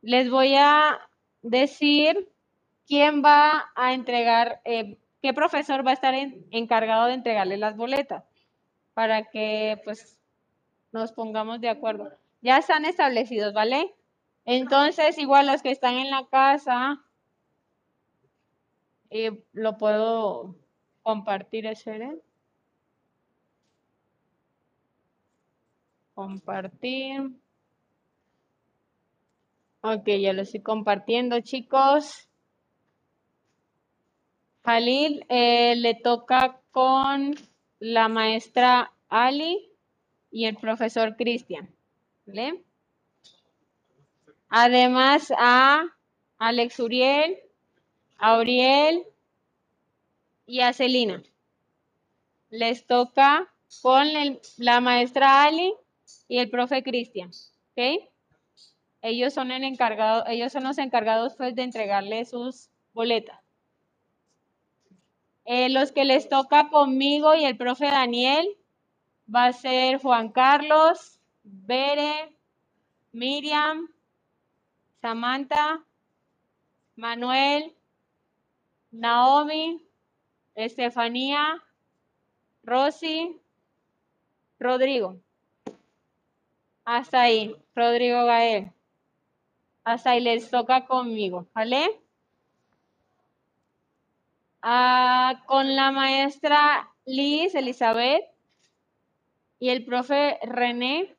[0.02, 0.98] Les voy a
[1.42, 2.28] decir
[2.86, 7.76] quién va a entregar, eh, qué profesor va a estar en- encargado de entregarle las
[7.76, 8.24] boletas
[8.94, 10.18] para que pues
[10.92, 12.12] nos pongamos de acuerdo.
[12.42, 13.94] Ya están establecidos, ¿vale?
[14.44, 17.02] Entonces, igual los que están en la casa,
[19.10, 20.56] eh, lo puedo
[21.02, 22.20] compartir, ¿esperen?
[26.14, 27.30] Compartir.
[29.82, 32.28] Ok, ya lo estoy compartiendo, chicos.
[34.64, 37.34] Jalil, eh, le toca con
[37.78, 39.70] la maestra Ali
[40.30, 41.74] y el profesor Cristian.
[42.26, 42.64] ¿Vale?
[44.48, 45.84] Además a
[46.38, 47.38] Alex Uriel,
[48.18, 48.42] a
[50.46, 51.22] y a Celina.
[52.50, 54.06] Les toca con
[54.58, 55.74] la maestra Ali
[56.28, 57.30] y el profe Cristian.
[59.02, 63.38] Ellos son, el encargado, ellos son los encargados pues, de entregarle sus boletas.
[65.44, 68.46] Eh, los que les toca conmigo y el profe Daniel
[69.32, 72.34] va a ser Juan Carlos, Bere,
[73.12, 73.88] Miriam,
[75.04, 75.84] Samantha,
[76.96, 77.76] Manuel,
[78.90, 79.86] Naomi,
[80.54, 81.62] Estefanía,
[82.62, 83.38] Rosy,
[84.58, 85.20] Rodrigo.
[86.86, 88.72] Hasta ahí, Rodrigo Gael.
[89.84, 92.00] Hasta ahí les toca conmigo, ¿vale?
[94.62, 98.24] Ah, con la maestra Liz Elizabeth
[99.58, 101.13] y el profe René.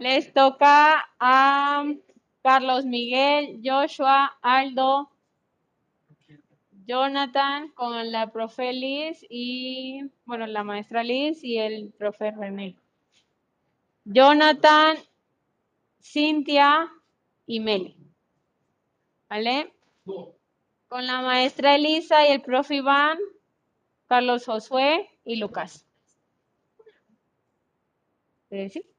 [0.00, 1.84] Les toca a
[2.42, 5.10] Carlos Miguel, Joshua, Aldo,
[6.86, 12.76] Jonathan con la profe Liz y, bueno, la maestra Liz y el profe René.
[14.06, 14.96] Jonathan,
[16.00, 16.90] Cintia
[17.46, 17.94] y Meli.
[19.28, 19.70] ¿Vale?
[20.88, 23.18] Con la maestra Elisa y el profe Iván,
[24.06, 25.84] Carlos Josué y Lucas.
[28.48, 28.89] ¿Eh, ¿Sí?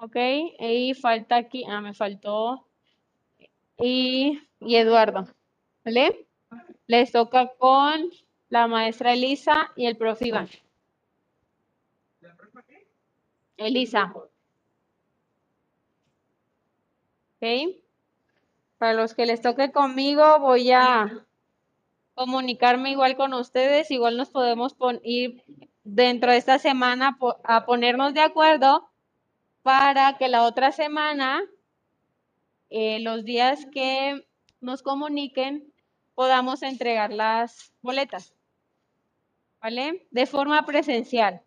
[0.00, 0.16] Ok,
[0.60, 2.64] y falta aquí, ah, me faltó,
[3.78, 5.26] y, y Eduardo,
[5.84, 6.26] ¿vale?
[6.86, 8.10] Les toca con
[8.48, 10.48] la maestra Elisa y el profe Iván.
[13.56, 14.12] Elisa.
[17.40, 17.76] Ok.
[18.78, 21.26] Para los que les toque conmigo, voy a
[22.14, 23.90] comunicarme igual con ustedes.
[23.90, 25.42] Igual nos podemos ir
[25.82, 28.87] dentro de esta semana a ponernos de acuerdo
[29.68, 31.44] para que la otra semana,
[32.70, 34.26] eh, los días que
[34.62, 35.74] nos comuniquen,
[36.14, 38.34] podamos entregar las boletas.
[39.60, 40.06] ¿Vale?
[40.10, 41.42] De forma presencial.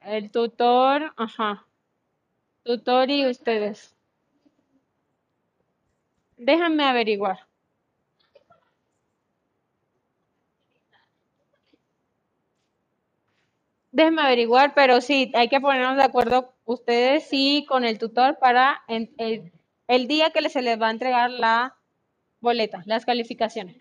[0.00, 1.66] El tutor, ajá.
[2.62, 3.92] Tutor y ustedes.
[6.36, 7.47] Déjame averiguar.
[13.98, 18.82] Déjenme averiguar, pero sí, hay que ponernos de acuerdo ustedes sí con el tutor para
[18.88, 19.52] en- el,
[19.88, 21.76] el día que se les va a entregar la
[22.40, 23.76] boleta, las calificaciones.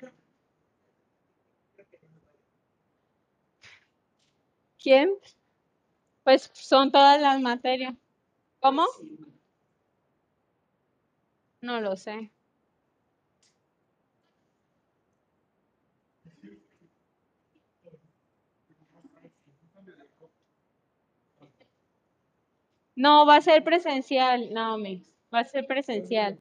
[4.81, 5.09] ¿Quién?
[6.23, 7.95] Pues son todas las materias.
[8.59, 8.85] ¿Cómo?
[11.61, 12.31] No lo sé.
[23.03, 24.93] No, va a ser presencial, Naomi.
[25.33, 26.37] Va a ser presencial.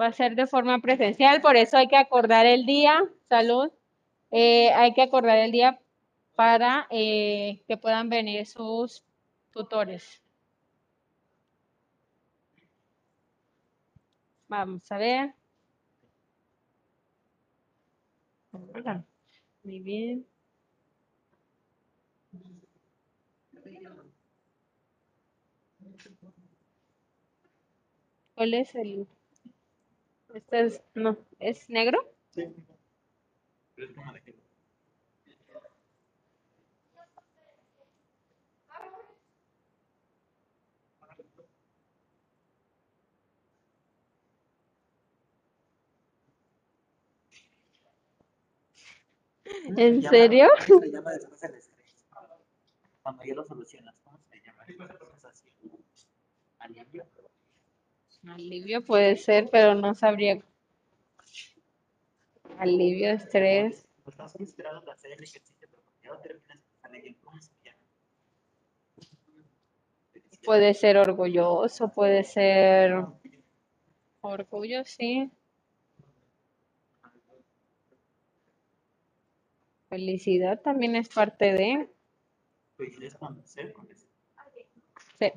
[0.00, 3.70] Va a ser de forma presencial, por eso hay que acordar el día, salud,
[4.30, 5.80] eh, hay que acordar el día
[6.36, 9.04] para eh, que puedan venir sus
[9.52, 10.22] tutores.
[14.48, 15.34] Vamos a ver.
[18.52, 19.04] Hola.
[19.64, 20.26] Muy bien.
[28.34, 29.06] ¿Cuál es el?
[30.34, 31.98] Este es, no, ¿es negro?
[49.44, 50.48] ¿En serio?
[50.64, 52.06] Se le llama después el estrés.
[53.02, 54.64] Cuando ya lo solucionas, ¿cómo se llama?
[56.58, 57.04] Alivio.
[58.28, 60.40] Alivio puede ser, pero no sabría.
[62.58, 63.84] Alivio, estrés.
[64.04, 67.16] Pues estás frustrado de hacer el ejercicio, pero cuando ya lo terminas, sale bien.
[67.24, 67.78] ¿Cómo se llama?
[70.44, 73.04] Puede ser orgulloso, puede ser
[74.20, 75.30] orgullo, sí.
[79.92, 81.86] Felicidad también es parte de.
[83.02, 84.06] Es con ser, con ese.
[85.18, 85.32] sí.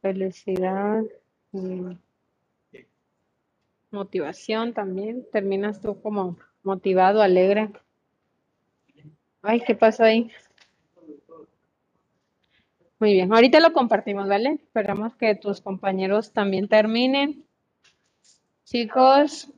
[0.00, 1.02] Felicidad.
[3.90, 5.26] Motivación también.
[5.30, 7.68] Terminas tú como motivado, alegre.
[9.42, 10.30] Ay, ¿qué pasó ahí?
[12.98, 14.60] Muy bien, ahorita lo compartimos, ¿vale?
[14.62, 17.44] Esperamos que tus compañeros también terminen.
[18.64, 19.52] Chicos,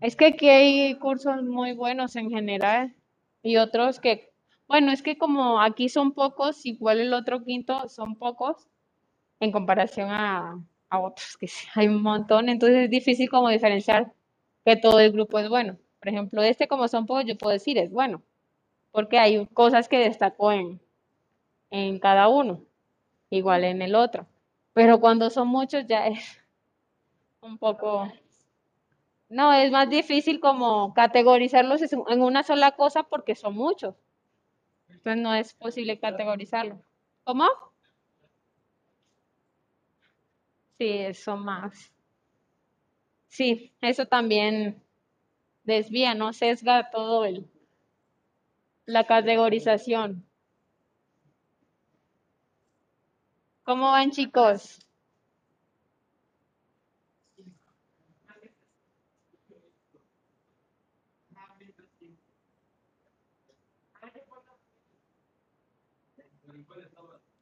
[0.00, 2.94] es que aquí hay cursos muy buenos en general
[3.42, 4.32] y otros que,
[4.68, 8.68] bueno, es que como aquí son pocos, igual el otro quinto son pocos
[9.40, 14.12] en comparación a, a otros, que sí, hay un montón, entonces es difícil como diferenciar
[14.64, 15.78] que todo el grupo es bueno.
[16.00, 18.22] Por ejemplo, este como son pocos, yo puedo decir es bueno,
[18.92, 20.80] porque hay cosas que destacó en,
[21.70, 22.64] en cada uno,
[23.30, 24.26] igual en el otro.
[24.74, 26.40] Pero cuando son muchos ya es
[27.42, 28.12] un poco...
[29.30, 33.94] No, es más difícil como categorizarlos en una sola cosa porque son muchos.
[34.88, 36.82] Entonces no es posible categorizarlo.
[37.24, 37.46] ¿Cómo?
[40.78, 41.92] Sí, eso más.
[43.28, 44.82] Sí, eso también
[45.64, 46.32] desvía, ¿no?
[46.32, 47.50] Sesga todo el,
[48.86, 50.26] la categorización.
[53.62, 54.80] ¿Cómo van, chicos?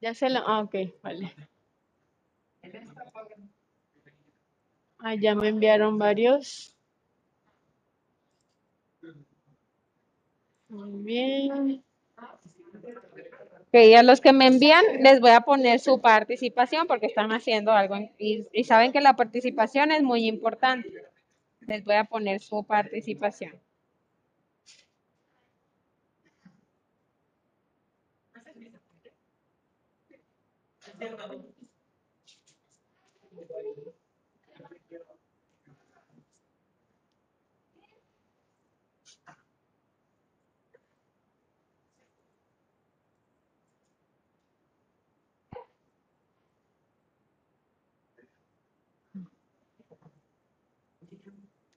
[0.01, 0.39] Ya se lo...
[0.47, 1.33] Ah, ok, vale.
[4.99, 6.75] Ah, ya me enviaron varios.
[10.69, 11.83] Muy bien.
[13.69, 17.71] Ok, a los que me envían les voy a poner su participación porque están haciendo
[17.71, 20.89] algo en- y, y saben que la participación es muy importante.
[21.61, 23.53] Les voy a poner su participación.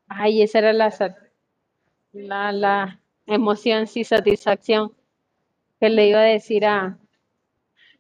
[0.09, 0.91] Ay, esa era la,
[2.13, 4.93] la, la emoción, sí, satisfacción
[5.81, 6.99] que le iba a decir a,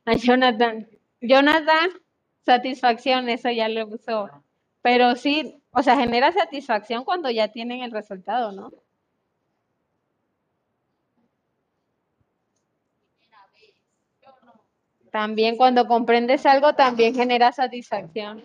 [0.06, 0.88] a Jonathan.
[1.20, 1.90] Jonathan,
[2.44, 4.30] satisfacción, eso ya lo usó.
[4.82, 8.70] Pero sí, o sea, genera satisfacción cuando ya tienen el resultado, ¿no?
[15.10, 18.44] También cuando comprendes algo, también genera satisfacción.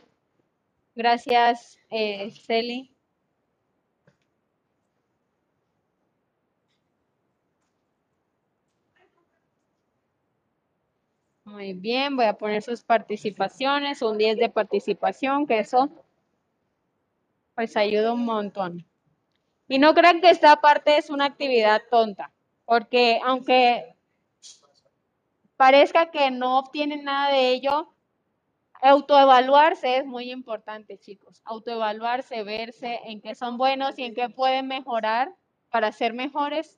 [0.95, 2.94] Gracias, eh, Celi.
[11.55, 15.89] Muy bien, voy a poner sus participaciones, un 10 de participación, que eso
[17.55, 18.85] pues ayuda un montón.
[19.69, 22.33] Y no crean que esta parte es una actividad tonta,
[22.65, 23.95] porque aunque
[25.55, 27.89] parezca que no obtienen nada de ello,
[28.81, 31.41] autoevaluarse es muy importante, chicos.
[31.45, 35.33] Autoevaluarse, verse en qué son buenos y en qué pueden mejorar
[35.69, 36.77] para ser mejores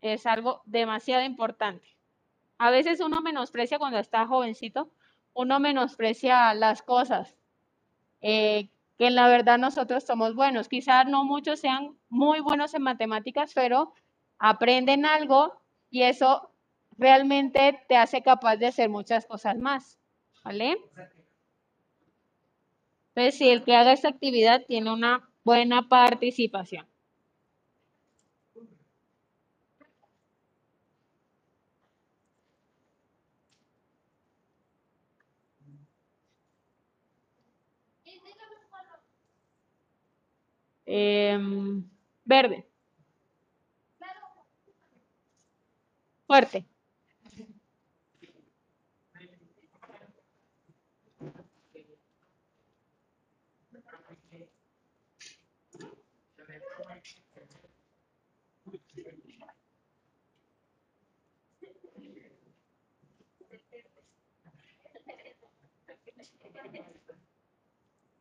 [0.00, 1.91] es algo demasiado importante.
[2.62, 4.88] A veces uno menosprecia cuando está jovencito,
[5.34, 7.36] uno menosprecia las cosas,
[8.20, 10.68] eh, que en la verdad nosotros somos buenos.
[10.68, 13.94] Quizás no muchos sean muy buenos en matemáticas, pero
[14.38, 15.60] aprenden algo
[15.90, 16.52] y eso
[16.96, 19.98] realmente te hace capaz de hacer muchas cosas más.
[20.44, 20.78] ¿Vale?
[23.08, 26.86] Entonces, si el que haga esta actividad tiene una buena participación.
[40.86, 41.84] Em,
[42.24, 42.64] verde.
[46.26, 46.64] Fuerte.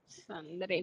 [0.08, 0.78] Sandre.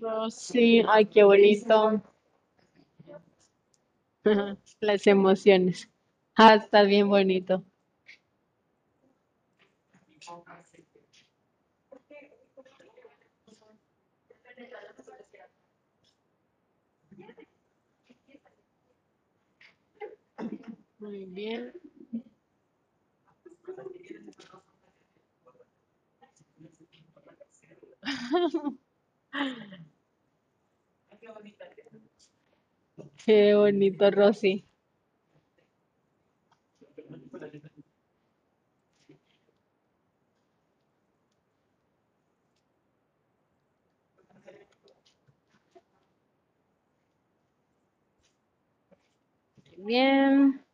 [0.00, 2.02] Rosy, ay, qué bonito.
[4.80, 5.88] Las emociones.
[6.34, 7.64] Ah, está bien bonito.
[21.02, 21.72] Muy bien.
[33.24, 34.66] Qué bonito, Rosy.
[49.76, 50.64] Bien.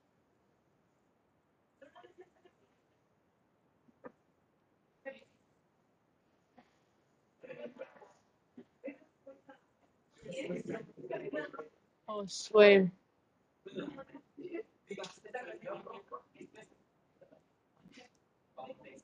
[12.07, 12.91] Josué.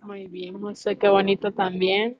[0.03, 2.19] Muy bien, Josué, qué bonito también.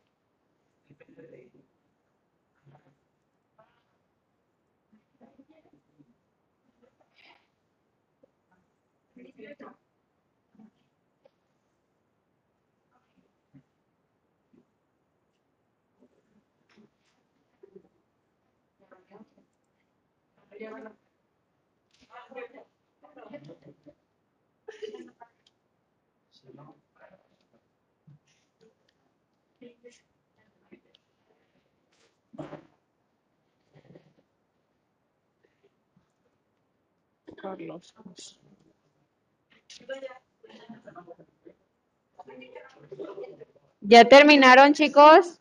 [43.81, 45.41] ¿Ya terminaron, chicos?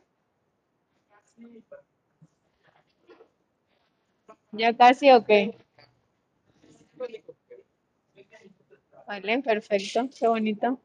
[4.51, 5.57] ¿Ya casi o qué?
[9.07, 10.80] Vale, perfecto, qué bonito.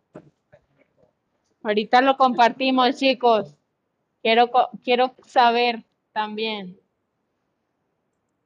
[1.62, 3.54] Ahorita lo compartimos, chicos.
[4.22, 4.50] Quiero,
[4.82, 6.78] quiero saber también.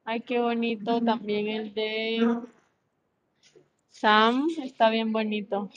[0.05, 2.41] Ay, qué bonito también el de
[4.03, 4.49] Sam.
[4.61, 5.69] Está bien bonito.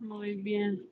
[0.00, 0.82] Muy bien.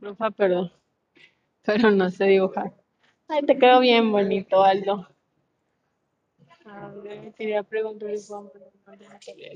[0.00, 0.77] Rafa, perdón.
[1.68, 2.72] Pero no sé dibujar.
[3.28, 5.06] Ay, te quedó bien bonito, Aldo.
[6.64, 9.50] A ver, quería preguntarle Juan, pero no, ya.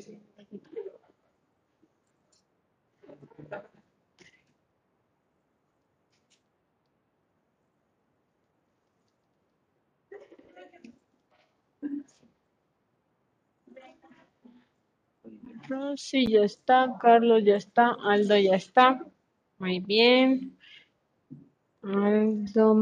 [15.69, 19.03] Rosy está, Carlos ya está, Aldo ya está.
[19.59, 20.59] Muy bien.
[21.83, 22.75] Aldo.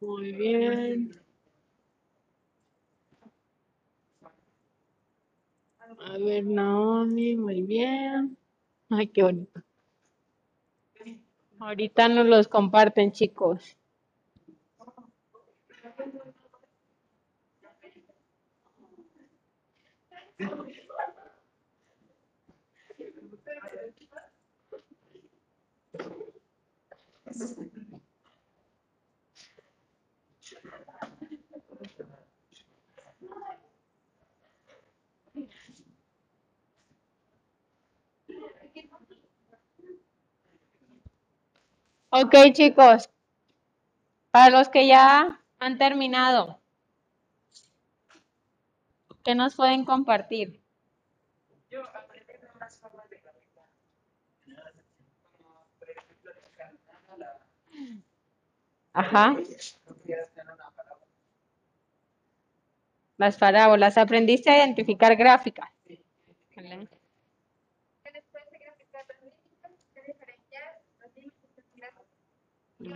[0.00, 1.12] Muy bien.
[6.00, 8.36] A ver, Naomi, muy bien.
[8.90, 9.62] Ay, qué bonito.
[11.60, 13.76] Ahorita nos los comparten, chicos.
[42.14, 43.08] Ok, chicos.
[44.30, 46.60] Para los que ya han terminado,
[49.24, 50.62] ¿qué nos pueden compartir?
[58.92, 59.36] Ajá.
[63.16, 63.96] Las parábolas.
[63.98, 65.70] ¿Aprendiste a identificar gráficas?
[66.56, 66.74] Una,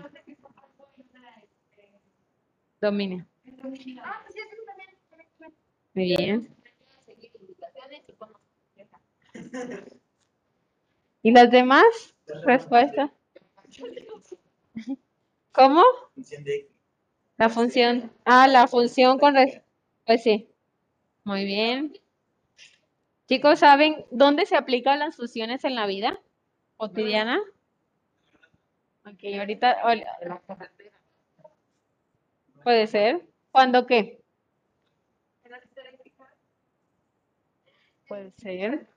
[0.06, 0.36] este,
[2.80, 3.26] Domina.
[3.46, 3.98] Ah, pues sí.
[5.94, 6.56] Muy bien.
[11.22, 13.10] ¿Y las demás respuestas?
[15.56, 15.82] ¿Cómo?
[16.14, 16.68] Función de
[17.38, 18.12] La función.
[18.26, 19.34] Ah, la función con...
[19.34, 19.62] res-
[20.06, 20.48] Pues sí.
[21.24, 21.94] Muy bien.
[23.28, 26.20] Chicos, ¿saben dónde se aplican las funciones en la vida
[26.76, 27.40] cotidiana?
[29.04, 30.04] Ok, ahorita ahor-
[32.62, 33.26] puede ser.
[33.50, 34.20] ¿Cuándo qué?
[38.08, 38.88] Puede ser.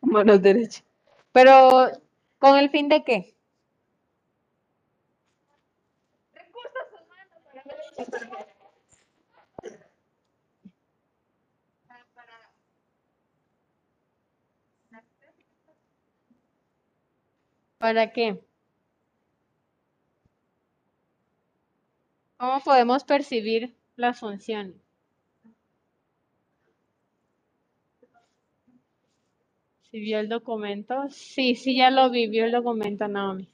[0.00, 0.84] Manos derechas.
[1.32, 1.90] Pero,
[2.38, 3.34] ¿con el fin de qué?
[17.78, 18.51] ¿Para qué?
[22.42, 24.74] ¿Cómo podemos percibir las funciones?
[29.88, 31.08] ¿Si vio el documento?
[31.08, 33.46] Sí, sí, ya lo vi, vio el documento, Naomi.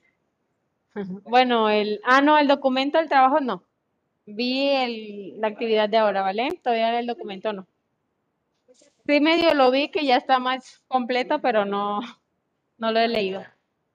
[1.25, 3.63] Bueno, el, ah, no, el documento del trabajo no.
[4.25, 6.59] Vi el, la actividad de ahora, ¿vale?
[6.63, 7.67] Todavía el documento no.
[9.05, 12.01] Sí, medio lo vi que ya está más completo, pero no,
[12.79, 13.43] no lo he leído.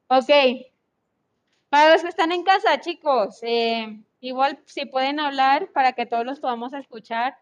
[0.07, 0.29] Ok.
[1.69, 6.25] Para los que están en casa, chicos, eh, igual si pueden hablar para que todos
[6.25, 7.37] los podamos escuchar.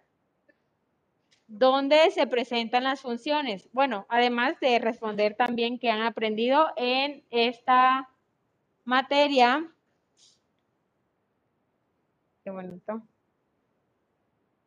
[1.48, 3.70] ¿Dónde se presentan las funciones?
[3.72, 8.10] Bueno, además de responder también que han aprendido en esta
[8.86, 9.70] materia.
[12.44, 13.04] Qué bonito.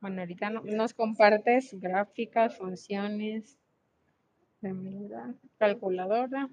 [0.01, 3.59] Bueno, ahorita no- nos compartes gráficas, funciones,
[5.59, 6.49] calculadora.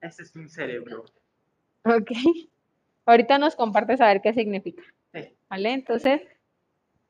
[0.00, 1.04] Ese es un cerebro.
[1.84, 2.12] Ok.
[3.10, 4.84] Ahorita nos compartes a ver qué significa.
[5.12, 5.36] Sí.
[5.48, 5.72] ¿Vale?
[5.72, 6.22] Entonces,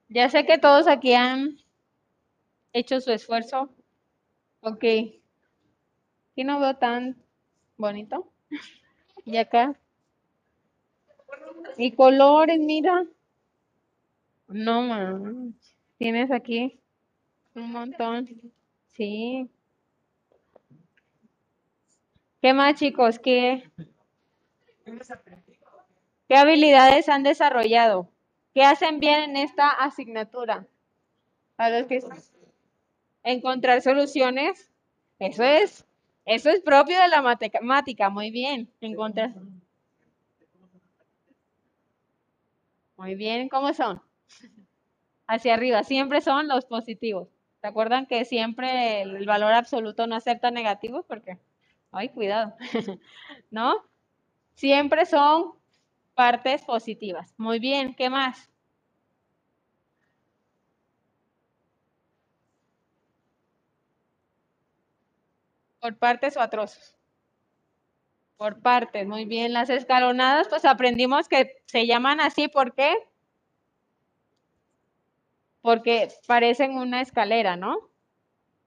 [0.08, 1.58] ya sé que todos aquí han
[2.72, 3.68] hecho su esfuerzo.
[4.60, 4.82] Ok.
[6.32, 7.22] Aquí no veo tan
[7.76, 8.32] bonito.
[9.26, 9.78] Y acá.
[11.76, 13.04] Y colores, mira.
[14.48, 15.20] No más.
[15.98, 16.80] Tienes aquí
[17.54, 18.26] un montón.
[18.92, 19.50] Sí.
[22.40, 23.18] ¿Qué más, chicos?
[23.18, 23.70] ¿Qué,
[26.30, 28.08] qué habilidades han desarrollado?
[28.54, 30.64] ¿Qué hacen bien en esta asignatura?
[31.56, 32.00] A los que
[33.24, 34.70] encontrar soluciones.
[35.18, 35.84] Eso es,
[36.24, 38.10] eso es propio de la matemática.
[38.10, 38.70] Muy bien.
[38.80, 39.34] Encontrar.
[42.96, 43.48] Muy bien.
[43.48, 44.00] ¿Cómo son?
[45.26, 45.82] Hacia arriba.
[45.82, 47.26] Siempre son los positivos.
[47.60, 51.04] ¿Se acuerdan que siempre el valor absoluto no acepta negativos?
[51.08, 51.38] Porque,
[51.90, 52.54] ay, cuidado.
[53.50, 53.74] ¿No?
[54.54, 55.58] Siempre son
[56.20, 57.32] partes positivas.
[57.38, 57.94] Muy bien.
[57.94, 58.50] ¿Qué más?
[65.80, 66.48] Por partes o a.
[68.36, 69.54] Por partes, muy bien.
[69.54, 72.92] Las escalonadas, pues aprendimos que se llaman así, ¿por qué?
[75.62, 77.90] Porque parecen una escalera, ¿no?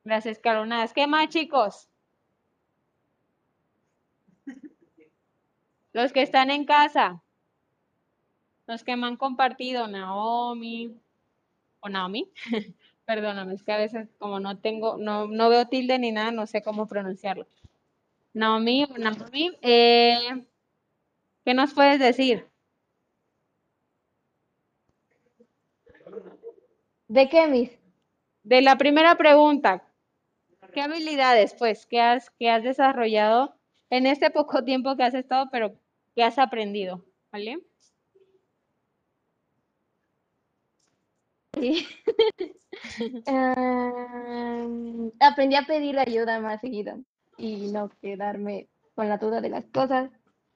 [0.04, 0.93] Las escalonadas.
[0.93, 1.89] ¿Qué más, chicos?
[5.93, 7.22] Los que están en casa.
[8.68, 10.95] Los que me han compartido, Naomi.
[11.82, 12.32] O Naomi.
[13.05, 16.47] Perdóname, es que a veces como no tengo, no, no veo tilde ni nada, no
[16.47, 17.45] sé cómo pronunciarlo.
[18.34, 20.45] Naomi o Naomi, eh,
[21.43, 22.47] ¿qué nos puedes decir?
[27.09, 27.78] ¿De qué, Miss?
[28.43, 29.84] De la primera pregunta,
[30.74, 33.55] ¿qué habilidades, pues, que has, que has desarrollado
[33.89, 35.76] en este poco tiempo que has estado, pero
[36.16, 37.05] que has aprendido?
[37.32, 37.59] ¿Vale?
[41.54, 41.86] Sí.
[45.20, 46.97] Aprendí a pedir ayuda más seguido
[47.38, 50.10] y no quedarme con la duda de las cosas.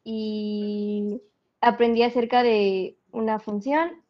[0.04, 1.22] Y
[1.62, 4.04] aprendí acerca de una función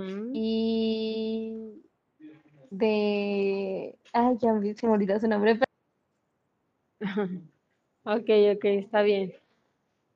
[0.00, 1.82] Mm, y
[2.70, 3.98] de...
[4.12, 5.58] Ay, ya se me olvidó su nombre.
[7.00, 7.00] pero-
[8.04, 9.34] Ok, ok, está bien.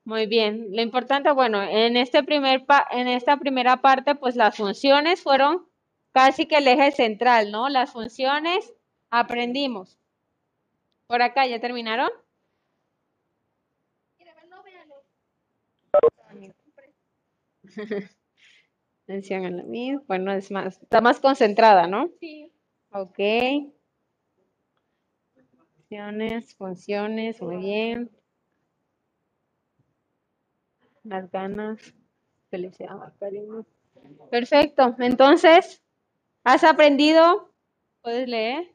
[0.05, 0.69] Muy bien.
[0.71, 5.67] Lo importante, bueno, en este primer pa- en esta primera parte, pues las funciones fueron
[6.13, 7.69] casi que el eje central, ¿no?
[7.69, 8.73] Las funciones
[9.11, 9.99] aprendimos.
[11.07, 12.11] Por acá, ¿ya terminaron?
[19.07, 20.03] Mencionan la misma.
[20.07, 22.11] Bueno, es más, está más concentrada, ¿no?
[22.21, 22.53] Sí.
[22.93, 23.19] Ok.
[25.77, 28.11] Funciones, funciones, muy bien.
[31.05, 31.95] Las ganas,
[32.51, 33.67] felicidad, cariño.
[34.31, 34.95] Perfecto.
[34.99, 35.83] Entonces,
[36.45, 37.53] ¿has aprendido?
[38.03, 38.73] ¿Puedes leer?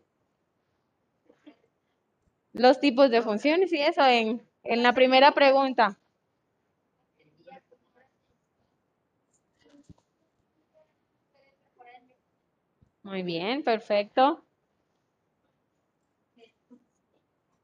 [2.51, 5.97] los tipos de funciones y eso en, en la primera pregunta.
[13.01, 14.45] Muy bien, perfecto.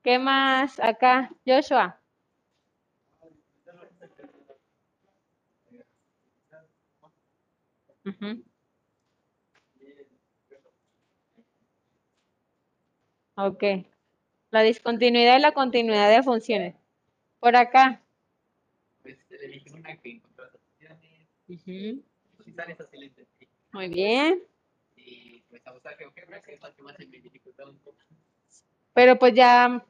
[0.04, 2.00] ¿Qué más acá, Joshua?
[8.06, 8.44] Ujú.
[13.36, 13.64] Ok.
[14.52, 16.76] La discontinuidad y la continuidad de funciones.
[17.40, 18.02] Por acá.
[19.02, 20.22] Pues elegir una que
[21.48, 22.04] Ujú.
[22.40, 23.28] utilizar esa excelente.
[23.72, 24.44] Muy bien.
[24.96, 27.98] Y pues GeoGebra, que es la que más se me dificulta un poco.
[28.94, 29.84] Pero pues ya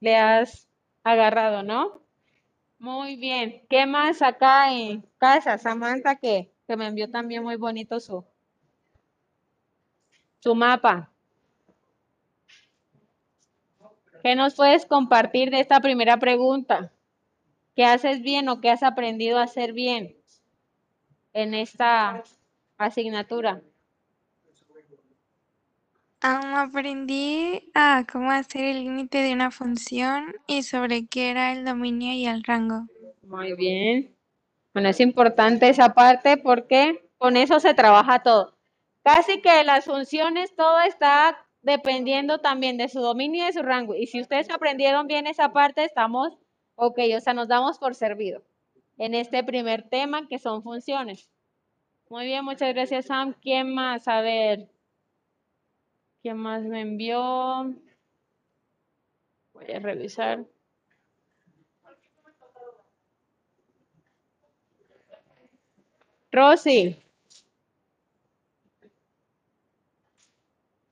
[0.00, 0.68] le has
[1.02, 2.02] agarrado, ¿no?
[2.78, 3.62] Muy bien.
[3.70, 5.58] ¿Qué más acá en casa?
[5.58, 8.24] Samantha que, que me envió también muy bonito su,
[10.40, 11.11] su mapa.
[14.22, 16.92] ¿Qué nos puedes compartir de esta primera pregunta?
[17.74, 20.16] ¿Qué haces bien o qué has aprendido a hacer bien
[21.32, 22.22] en esta
[22.78, 23.62] asignatura?
[26.20, 31.64] Am, aprendí a cómo hacer el límite de una función y sobre qué era el
[31.64, 32.86] dominio y el rango.
[33.24, 34.14] Muy bien.
[34.72, 38.56] Bueno, es importante esa parte porque con eso se trabaja todo.
[39.02, 43.94] Casi que las funciones, todo está dependiendo también de su dominio y de su rango.
[43.94, 46.38] Y si ustedes aprendieron bien esa parte, estamos
[46.76, 48.42] ok, o sea, nos damos por servido
[48.98, 51.30] en este primer tema que son funciones.
[52.08, 53.34] Muy bien, muchas gracias, Sam.
[53.40, 54.06] ¿Quién más?
[54.08, 54.68] A ver.
[56.22, 57.74] ¿Quién más me envió?
[59.54, 60.44] Voy a revisar.
[66.32, 67.01] Rosy.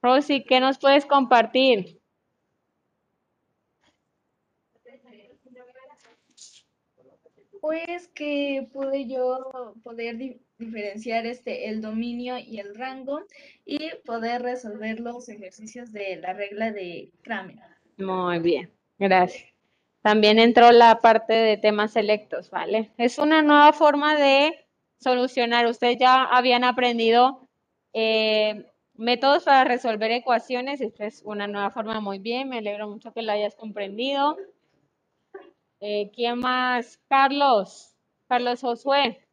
[0.02, 2.00] Rosy, ¿qué nos puedes compartir?
[7.60, 13.20] Pues que pude yo poder di- diferenciar este el dominio y el rango
[13.66, 17.58] y poder resolver los ejercicios de la regla de Kramer.
[17.98, 19.44] Muy bien, gracias.
[20.02, 22.90] También entró la parte de temas selectos, ¿vale?
[22.96, 24.66] Es una nueva forma de
[24.98, 25.66] solucionar.
[25.66, 27.46] Ustedes ya habían aprendido
[27.92, 28.69] eh,
[29.00, 30.80] métodos para resolver ecuaciones.
[30.80, 32.48] Esta es una nueva forma muy bien.
[32.48, 34.36] Me alegro mucho que lo hayas comprendido.
[35.80, 37.00] Eh, ¿quién más?
[37.08, 37.96] Carlos.
[38.28, 39.26] Carlos Josué.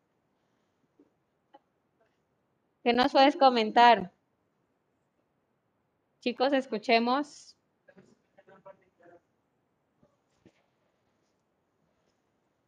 [2.84, 4.12] ¿Qué nos puedes comentar?
[6.22, 7.56] Chicos, escuchemos.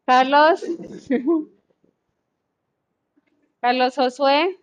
[0.06, 0.64] Carlos.
[3.62, 4.60] Carlos Josué.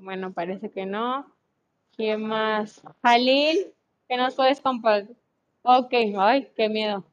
[0.00, 1.26] Bueno, parece que no.
[1.96, 2.82] ¿Quién más?
[3.02, 3.74] Jalil,
[4.08, 5.16] ¿qué nos puedes compartir?
[5.62, 7.04] Ok, ay, qué miedo.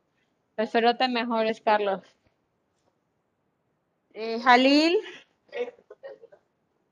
[0.55, 2.01] Espero te mejores, Carlos.
[4.13, 4.97] Eh, Jalil.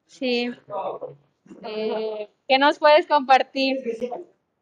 [0.07, 0.51] Sí.
[1.61, 3.77] Eh, ¿qué nos puedes compartir?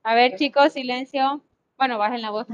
[0.03, 1.41] A ver, chicos, silencio.
[1.77, 2.47] Bueno, bajen la voz.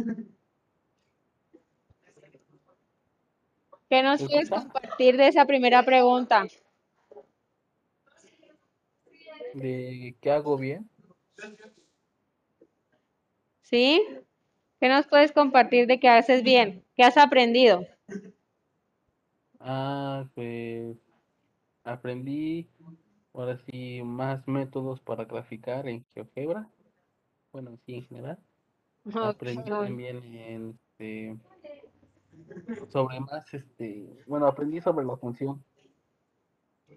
[3.90, 6.46] ¿Qué nos puedes compartir de esa primera pregunta?
[9.60, 10.90] De qué hago bien.
[13.62, 14.06] ¿Sí?
[14.80, 16.84] ¿Qué nos puedes compartir de qué haces bien?
[16.96, 17.86] ¿Qué has aprendido?
[19.60, 20.98] Ah, pues
[21.84, 22.70] aprendí
[23.34, 26.70] ahora sí más métodos para graficar en GeoGebra.
[27.52, 28.40] Bueno, sí, en general.
[29.16, 31.38] Aprendí también en, este,
[32.90, 35.64] sobre más, este, bueno, aprendí sobre la función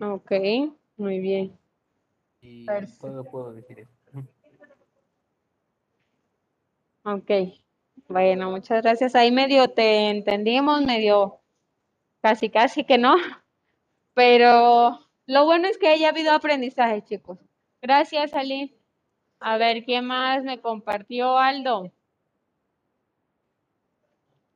[0.00, 0.32] Ok,
[0.96, 1.58] muy bien.
[2.42, 3.06] Y Perfecto.
[3.08, 4.28] todo puedo decir eso.
[7.04, 7.30] Ok.
[8.08, 9.14] Bueno, muchas gracias.
[9.14, 11.40] Ahí medio te entendimos, medio
[12.22, 13.14] casi casi que no.
[14.14, 17.38] Pero lo bueno es que haya habido aprendizaje, chicos.
[17.82, 18.76] Gracias, Ali.
[19.40, 21.92] A ver, ¿quién más me compartió Aldo?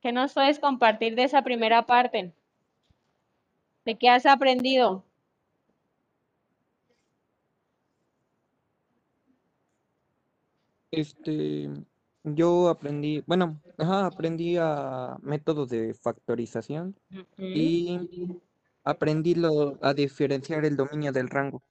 [0.01, 2.33] ¿Qué nos puedes compartir de esa primera parte?
[3.85, 5.03] ¿De qué has aprendido?
[10.95, 11.69] Este,
[12.23, 16.95] yo aprendí, bueno, ajá, aprendí a métodos de factorización
[17.37, 17.99] y
[18.83, 21.61] aprendí lo, a diferenciar el dominio del rango.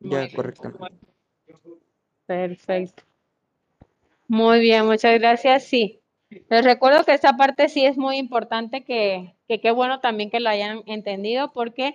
[0.00, 0.36] Muy Ya, bien.
[0.36, 1.06] correctamente.
[2.26, 3.02] Perfecto.
[4.28, 5.64] Muy bien, muchas gracias.
[5.64, 6.00] Sí,
[6.50, 10.40] les recuerdo que esta parte sí es muy importante, que, que qué bueno también que
[10.40, 11.94] lo hayan entendido, porque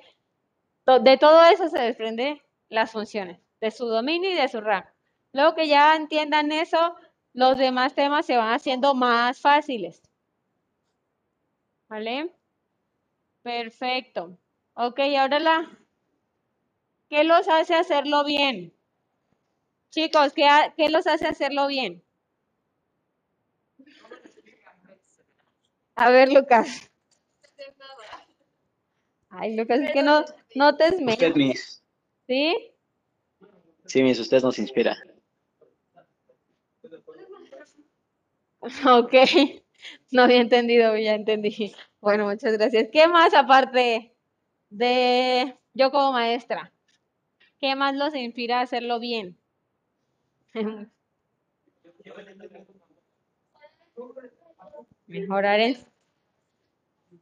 [0.85, 4.89] to- de todo eso se desprende las funciones, de su dominio y de su rango.
[5.37, 6.95] Luego que ya entiendan eso,
[7.33, 10.01] los demás temas se van haciendo más fáciles.
[11.87, 12.31] ¿Vale?
[13.43, 14.35] Perfecto.
[14.73, 15.77] Ok, ahora la...
[17.07, 18.73] ¿Qué los hace hacerlo bien?
[19.91, 22.03] Chicos, ¿qué, ha- qué los hace hacerlo bien?
[25.93, 26.89] A ver, Lucas.
[29.29, 30.25] Ay, Lucas, es que no,
[30.55, 31.83] no te Usted, esmeras, Miss.
[32.25, 32.71] ¿sí?
[33.85, 34.97] Sí, Miss, usted nos inspira.
[38.85, 39.13] Ok,
[40.11, 41.73] no había entendido, ya entendí.
[42.01, 42.89] Bueno, muchas gracias.
[42.91, 44.13] ¿Qué más aparte
[44.69, 46.73] de yo como maestra?
[47.59, 49.37] ¿Qué más los inspira a hacerlo bien?
[55.07, 55.75] Mejorar en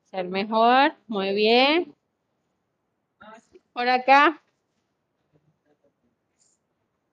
[0.05, 1.93] ser mejor, muy bien.
[3.73, 4.41] Por acá.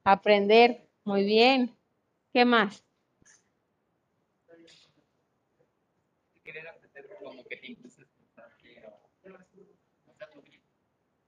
[0.04, 1.74] Aprender, muy bien.
[2.32, 2.84] ¿Qué más?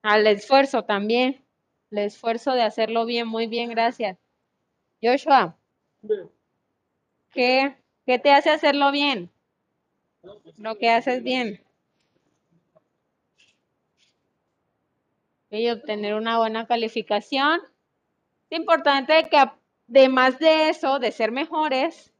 [0.04, 1.42] Al esfuerzo también.
[1.90, 4.18] El esfuerzo de hacerlo bien, muy bien, gracias.
[5.02, 5.56] Joshua,
[7.32, 7.74] ¿qué,
[8.04, 9.30] qué te hace hacerlo bien?
[10.58, 11.64] Lo que haces bien.
[15.48, 17.60] Y obtener una buena calificación.
[18.50, 19.38] Es importante que
[19.88, 22.12] además de eso, de ser mejores,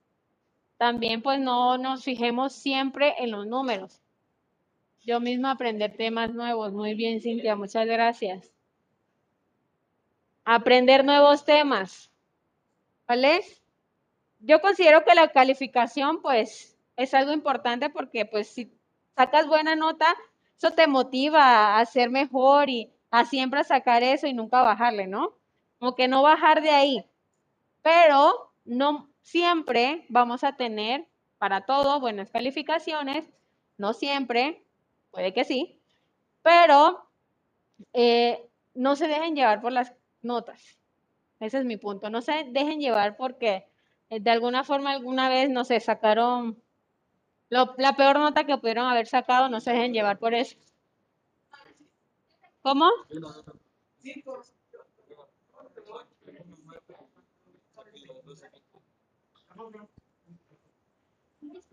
[0.79, 4.01] también pues no nos fijemos siempre en los números.
[5.05, 6.73] Yo misma aprender temas nuevos.
[6.73, 8.51] Muy bien, Cintia, muchas gracias.
[10.45, 12.11] Aprender nuevos temas.
[13.07, 13.43] ¿Vale?
[14.41, 18.73] Yo considero que la calificación pues es algo importante porque pues si
[19.15, 20.15] sacas buena nota,
[20.57, 25.35] eso te motiva a ser mejor y a siempre sacar eso y nunca bajarle, ¿no?
[25.79, 27.07] Como que no bajar de ahí.
[27.83, 31.07] Pero no siempre vamos a tener
[31.39, 33.31] para todo buenas calificaciones,
[33.77, 34.64] no siempre,
[35.15, 35.81] puede que sí,
[36.43, 37.09] pero
[37.93, 40.79] eh, no se dejen llevar por las notas.
[41.41, 42.11] Ese es mi punto.
[42.11, 43.67] No se dejen llevar porque
[44.11, 46.61] eh, de alguna forma alguna vez, no sé, sacaron
[47.49, 50.57] la peor nota que pudieron haber sacado, no se dejen llevar por eso.
[52.63, 52.91] ¿Cómo?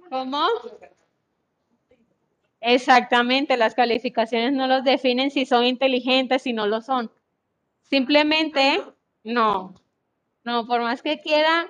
[0.10, 0.48] ¿Cómo?
[2.62, 7.12] Exactamente, las calificaciones no los definen si son inteligentes, si no lo son.
[7.82, 8.84] Simplemente,
[9.24, 9.74] no,
[10.44, 11.68] no, por más que quieran,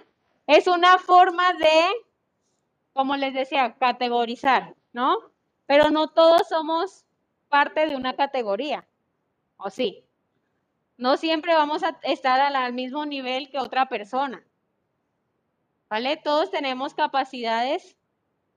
[0.47, 1.81] es una forma de,
[2.93, 5.17] como les decía, categorizar, ¿no?
[5.65, 7.05] Pero no todos somos
[7.47, 8.85] parte de una categoría,
[9.55, 10.03] ¿o sí?
[10.97, 14.45] No siempre vamos a estar al, mismo nivel que otra persona,
[15.89, 16.17] ¿vale?
[16.17, 17.97] Todos tenemos capacidades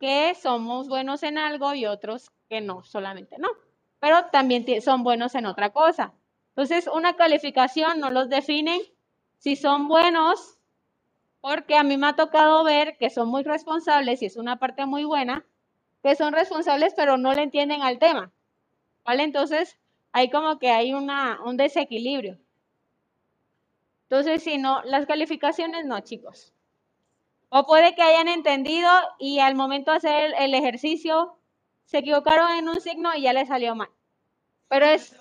[0.05, 3.49] que somos buenos en algo y otros que no, solamente no.
[4.01, 6.13] Pero también son buenos en otra cosa.
[6.51, 8.83] Entonces, una calificación no los define
[9.39, 10.59] si son buenos,
[11.41, 14.85] porque a mí me ha tocado ver que son muy responsables y es una parte
[14.85, 15.47] muy buena,
[16.03, 18.31] que son responsables pero no le entienden al tema.
[19.07, 19.23] ¿Vale?
[19.23, 19.79] Entonces,
[20.13, 22.39] hay como que hay una, un desequilibrio.
[24.03, 26.54] Entonces, si no, las calificaciones no, chicos.
[27.57, 31.39] O puede que hayan entendido y al momento de hacer el, ejercicio
[31.85, 33.91] se equivocaron en un signo y ya les salió mal.
[34.67, 35.17] Pero, es,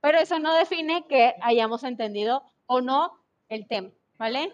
[0.00, 3.18] pero eso no define que hayamos entendido o no
[3.50, 4.50] el tema, ¿vale?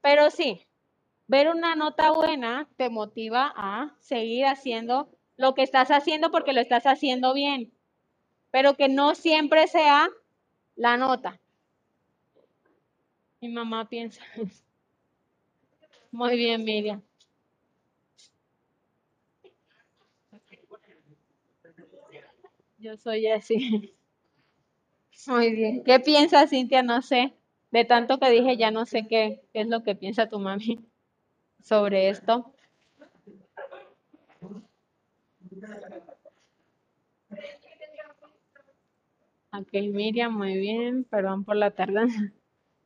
[0.00, 0.64] Pero sí,
[1.26, 6.60] ver una nota buena te motiva a seguir haciendo lo que estás haciendo porque lo
[6.60, 7.72] estás haciendo bien,
[8.52, 10.08] pero que no siempre sea
[10.76, 11.40] la nota.
[13.40, 14.22] Mi mamá piensa.
[16.14, 17.02] Muy bien, Miriam.
[22.78, 23.94] Yo soy así.
[25.26, 25.84] Muy bien.
[25.84, 26.82] ¿Qué piensas, Cintia?
[26.82, 27.34] No sé.
[27.72, 30.80] De tanto que dije, ya no sé qué, qué es lo que piensa tu mami
[31.62, 32.54] sobre esto.
[39.52, 41.04] Ok, Miriam, muy bien.
[41.04, 42.32] Perdón por la tardanza.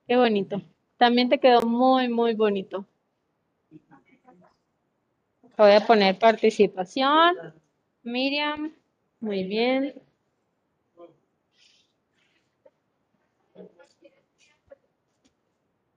[0.09, 0.63] Qué bonito.
[0.99, 2.87] También te quedó muy, muy bonito.
[5.59, 7.37] Voy a poner participación.
[8.03, 8.75] Miriam,
[9.21, 9.95] muy bien.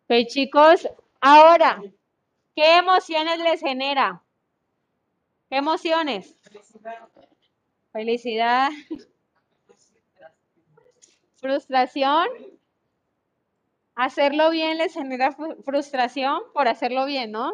[0.08, 0.88] Ok, chicos,
[1.22, 1.82] ahora,
[2.56, 4.24] ¿qué emociones les genera?
[5.50, 6.36] ¿Qué emociones?
[7.94, 8.72] Felicidad.
[11.42, 12.28] Frustración.
[13.96, 17.54] hacerlo bien les genera fru- frustración por hacerlo bien, ¿no?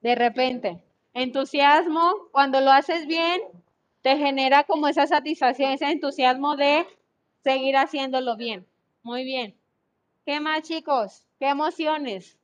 [0.00, 0.84] De repente.
[1.16, 3.40] Entusiasmo, cuando lo haces bien,
[4.02, 6.86] te genera como esa satisfacción, ese entusiasmo de
[7.42, 8.66] seguir haciéndolo bien.
[9.02, 9.56] Muy bien.
[10.26, 11.26] ¿Qué más, chicos?
[11.38, 12.38] ¿Qué emociones?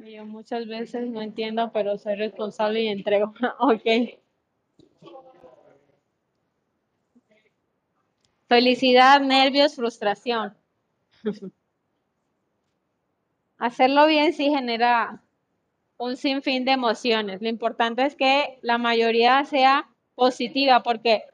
[0.00, 3.32] Yo muchas veces no entiendo, pero soy responsable y entrego.
[3.60, 4.18] ok.
[8.48, 10.56] Felicidad, nervios, frustración.
[13.58, 15.22] Hacerlo bien sí genera
[15.96, 17.42] un sinfín de emociones.
[17.42, 21.24] Lo importante es que la mayoría sea positiva, porque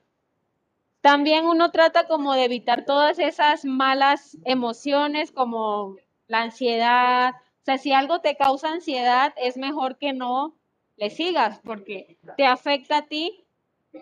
[1.03, 5.97] también uno trata como de evitar todas esas malas emociones, como
[6.27, 7.35] la ansiedad.
[7.35, 10.55] O sea, si algo te causa ansiedad, es mejor que no
[10.97, 13.45] le sigas, porque te afecta a ti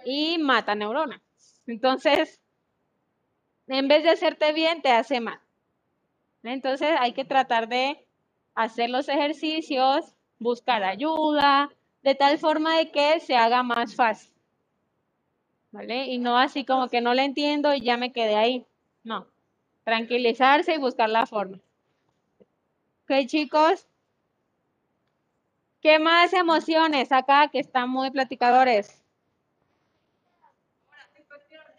[0.05, 1.21] y mata neuronas.
[1.67, 2.41] Entonces,
[3.67, 5.41] en vez de hacerte bien, te hace mal.
[6.45, 8.05] Entonces hay que tratar de
[8.55, 11.71] hacer los ejercicios, buscar ayuda,
[12.03, 14.33] de tal forma de que se haga más fácil.
[15.71, 16.07] ¿Vale?
[16.07, 18.67] Y no así como que no le entiendo y ya me quedé ahí.
[19.05, 19.27] No.
[19.85, 21.59] Tranquilizarse y buscar la forma.
[23.05, 23.87] Ok, chicos.
[25.81, 29.03] ¿Qué más emociones acá que están muy platicadores?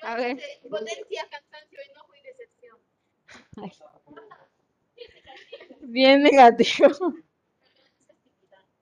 [0.01, 0.37] A ver.
[0.69, 2.77] Potencia, cansancio, enojo y decepción.
[5.85, 7.13] Bien negativo.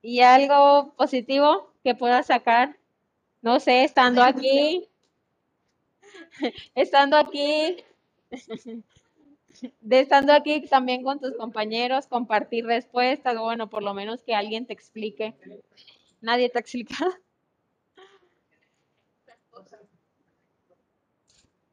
[0.01, 2.77] ¿Y algo positivo que puedas sacar?
[3.41, 4.87] No sé, estando aquí.
[6.75, 7.77] Estando aquí.
[9.81, 14.65] De estando aquí también con tus compañeros, compartir respuestas, bueno, por lo menos que alguien
[14.65, 15.35] te explique.
[16.21, 17.11] Nadie te ha explicado.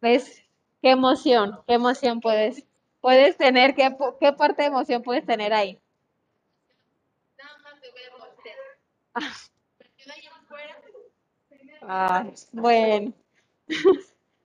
[0.01, 0.43] ¿Ves?
[0.83, 1.59] ¿Qué emoción?
[1.67, 2.65] ¿Qué emoción puedes,
[3.01, 3.75] puedes tener?
[3.75, 5.79] ¿Qué, qué parte de emoción puedes tener ahí?
[7.39, 8.53] Nada más de verlo a usted.
[10.07, 10.77] De fuera,
[11.83, 13.13] Ah, bueno.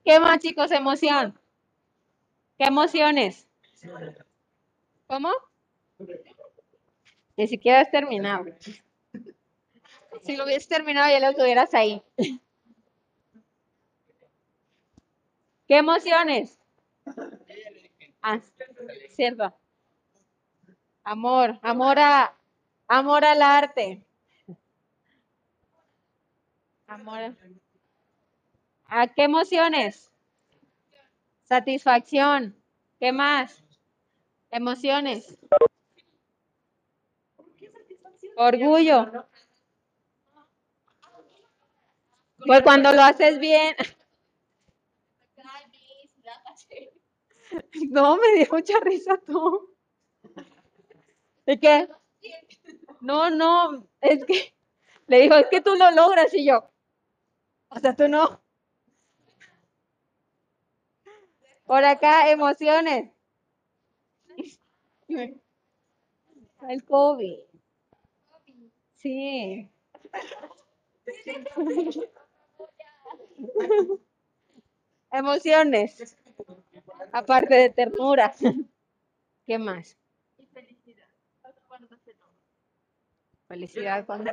[0.04, 0.70] ¿Qué más, chicos?
[0.70, 1.36] Emoción.
[2.58, 3.46] ¿Qué emociones?
[5.06, 5.30] ¿Cómo?
[7.36, 8.46] Ni siquiera has terminado.
[10.24, 12.02] Si lo hubieras terminado, ya lo tuvieras ahí.
[15.68, 16.58] ¿Qué emociones?
[18.26, 18.40] Ah,
[19.10, 19.52] cierto.
[21.04, 22.34] Amor, amor a,
[22.88, 24.02] amor al arte.
[26.86, 27.18] Amor.
[27.18, 27.34] a-
[29.02, 30.10] ¿A qué emociones?
[31.42, 32.56] Satisfacción.
[32.98, 33.62] ¿Qué más?
[34.50, 35.36] Emociones.
[38.36, 39.26] Orgullo.
[42.46, 43.76] Pues cuando lo haces bien.
[47.90, 49.74] No, me dio mucha risa tú.
[51.46, 51.88] ¿De qué?
[53.00, 54.54] No, no, es que
[55.06, 56.70] le dijo, es que tú lo logras y yo.
[57.68, 58.40] O sea, tú no.
[61.64, 63.10] Por acá, emociones.
[66.68, 67.40] El COVID.
[68.94, 69.68] Sí.
[75.12, 76.16] Emociones.
[77.12, 78.34] Aparte de ternura.
[79.46, 79.96] ¿Qué más?
[80.38, 81.08] y felicidad.
[81.68, 82.32] Cuando se enoja.
[83.48, 84.30] Felicidad cuando...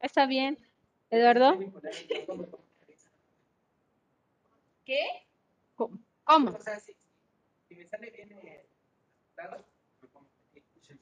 [0.00, 0.58] ¿Está bien?
[1.10, 1.58] ¿Eduardo?
[4.84, 5.26] ¿Qué?
[5.76, 5.98] ¿Cómo?
[6.24, 6.50] ¿Cómo?
[6.50, 6.94] O sea, si,
[7.68, 8.66] si me sale bien eh,
[9.34, 9.64] dado.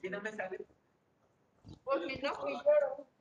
[0.01, 0.57] Si no me sale,
[1.83, 3.12] Porque no fui lloro.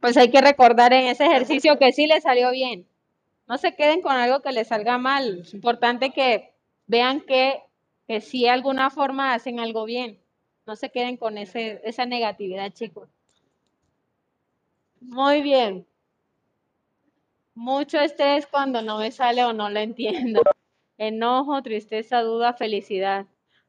[0.00, 2.86] Pues hay que recordar en ese ejercicio que sí le salió bien.
[3.48, 5.40] No se queden con algo que les salga mal.
[5.40, 6.52] Es importante que
[6.86, 7.62] vean que,
[8.06, 10.20] que sí de alguna forma hacen algo bien.
[10.66, 13.08] No se queden con ese, esa negatividad, chicos.
[15.00, 15.84] Muy bien.
[17.56, 20.40] Mucho estrés cuando no me sale o no lo entiendo.
[20.96, 23.26] Enojo, tristeza, duda, felicidad.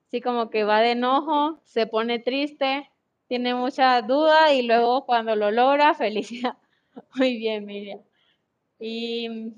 [0.10, 2.90] Así como que va de enojo, se pone triste,
[3.28, 6.58] tiene mucha duda y luego cuando lo logra, felicidad.
[7.14, 8.02] Muy bien, Miriam.
[8.80, 9.54] Y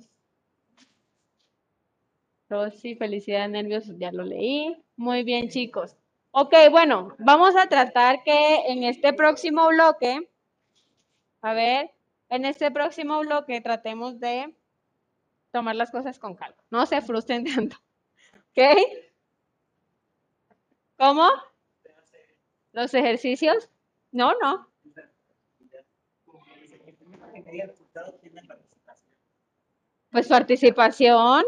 [2.50, 4.76] Rosy, felicidad, nervios, ya lo leí.
[4.98, 5.96] Muy bien, chicos.
[6.32, 10.30] Ok, bueno, vamos a tratar que en este próximo bloque,
[11.42, 11.92] a ver,
[12.28, 14.54] en este próximo bloque tratemos de
[15.54, 16.62] tomar las cosas con calma.
[16.70, 17.78] No se frustren tanto.
[18.50, 19.11] ¿Ok?
[21.02, 21.28] ¿Cómo?
[22.74, 23.68] Los ejercicios.
[24.12, 24.68] No, no.
[30.12, 31.44] Pues participación.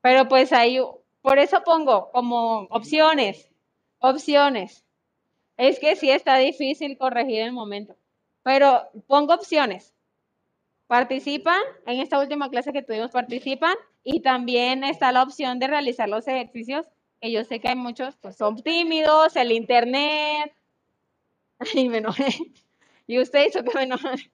[0.00, 0.80] Pero pues ahí,
[1.20, 3.50] por eso pongo como opciones,
[3.98, 4.82] opciones.
[5.58, 7.98] Es que sí está difícil corregir el momento,
[8.44, 9.92] pero pongo opciones.
[10.86, 16.08] Participan, en esta última clase que tuvimos participan y también está la opción de realizar
[16.08, 16.86] los ejercicios,
[17.20, 20.54] que yo sé que hay muchos, pues son tímidos, el internet.
[21.74, 22.26] Ay, me enojé.
[23.06, 24.30] Y usted hizo que me enojé.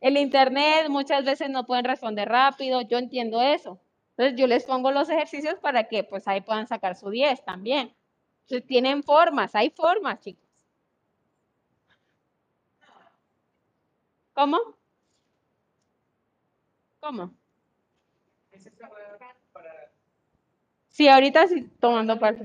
[0.00, 3.80] El internet muchas veces no pueden responder rápido, yo entiendo eso.
[4.16, 7.94] Entonces yo les pongo los ejercicios para que pues ahí puedan sacar su 10 también.
[8.42, 10.42] Entonces tienen formas, hay formas, chicos.
[14.34, 14.58] ¿Cómo?
[17.00, 17.34] ¿Cómo?
[20.92, 22.44] Sí, ahorita sí tomando parte.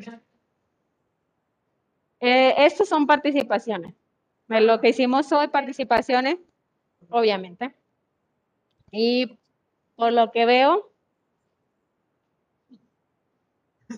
[2.21, 3.93] Eh, estos son participaciones.
[4.47, 6.37] Lo que hicimos hoy, participaciones,
[7.09, 7.75] obviamente.
[8.89, 9.37] Y
[9.97, 10.89] por lo que veo,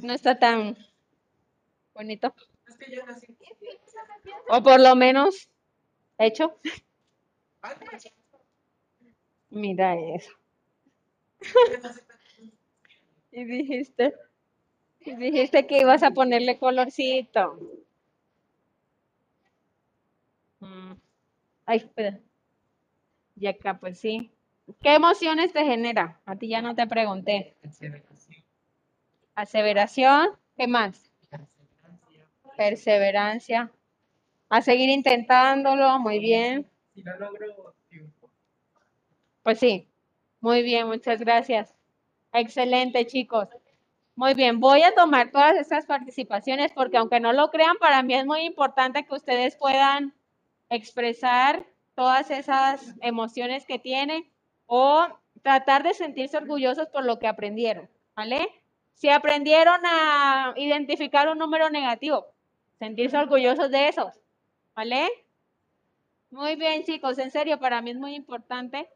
[0.02, 0.76] no está tan
[1.94, 2.34] bonito.
[4.50, 5.48] O por lo menos
[6.18, 6.60] hecho.
[9.52, 10.32] Mira eso.
[13.32, 14.16] Y dijiste,
[15.06, 17.58] dijiste que ibas a ponerle colorcito.
[20.62, 20.94] Mm.
[21.66, 22.20] Ay, espera.
[23.36, 24.32] Y acá, pues sí.
[24.82, 26.20] ¿Qué emociones te genera?
[26.26, 27.56] A ti ya no te pregunté.
[29.36, 30.30] Aseveración.
[30.58, 31.10] ¿Qué más?
[32.58, 33.72] Perseverancia.
[34.50, 36.00] A seguir intentándolo.
[36.00, 36.68] Muy bien.
[36.94, 38.30] Si no logro triunfo.
[39.44, 39.88] Pues sí.
[40.42, 41.76] Muy bien, muchas gracias.
[42.34, 43.50] Excelente, chicos.
[44.20, 48.16] Muy bien, voy a tomar todas estas participaciones porque aunque no lo crean, para mí
[48.16, 50.14] es muy importante que ustedes puedan
[50.70, 51.66] expresar
[51.96, 54.30] todas esas emociones que tienen
[54.66, 55.08] o
[55.41, 58.50] tratar de sentirse orgullosos por lo que aprendieron, ¿vale?
[58.94, 62.26] Si aprendieron a identificar un número negativo,
[62.78, 64.20] sentirse orgullosos de esos,
[64.76, 65.08] ¿vale?
[66.30, 68.90] Muy bien, chicos, en serio, para mí es muy importante.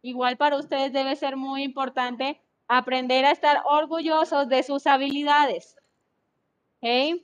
[0.00, 2.40] Igual para ustedes debe ser muy importante
[2.70, 5.76] aprender a estar orgullosos de sus habilidades.
[6.80, 7.20] ¿Ok?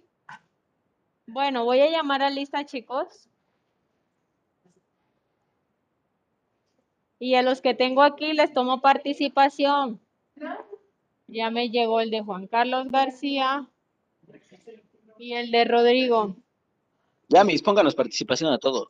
[1.28, 3.28] Bueno, voy a llamar a lista, chicos.
[7.20, 10.00] Y a los que tengo aquí les tomo participación.
[11.28, 13.68] Ya me llegó el de Juan Carlos García
[15.16, 16.36] y el de Rodrigo.
[17.28, 18.88] Ya, mis, pónganos participación a todos.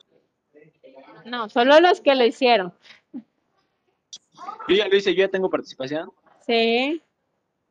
[1.27, 2.73] No, solo los que lo hicieron.
[3.13, 6.11] Yo ya lo hice, yo ya tengo participación.
[6.47, 7.03] Sí.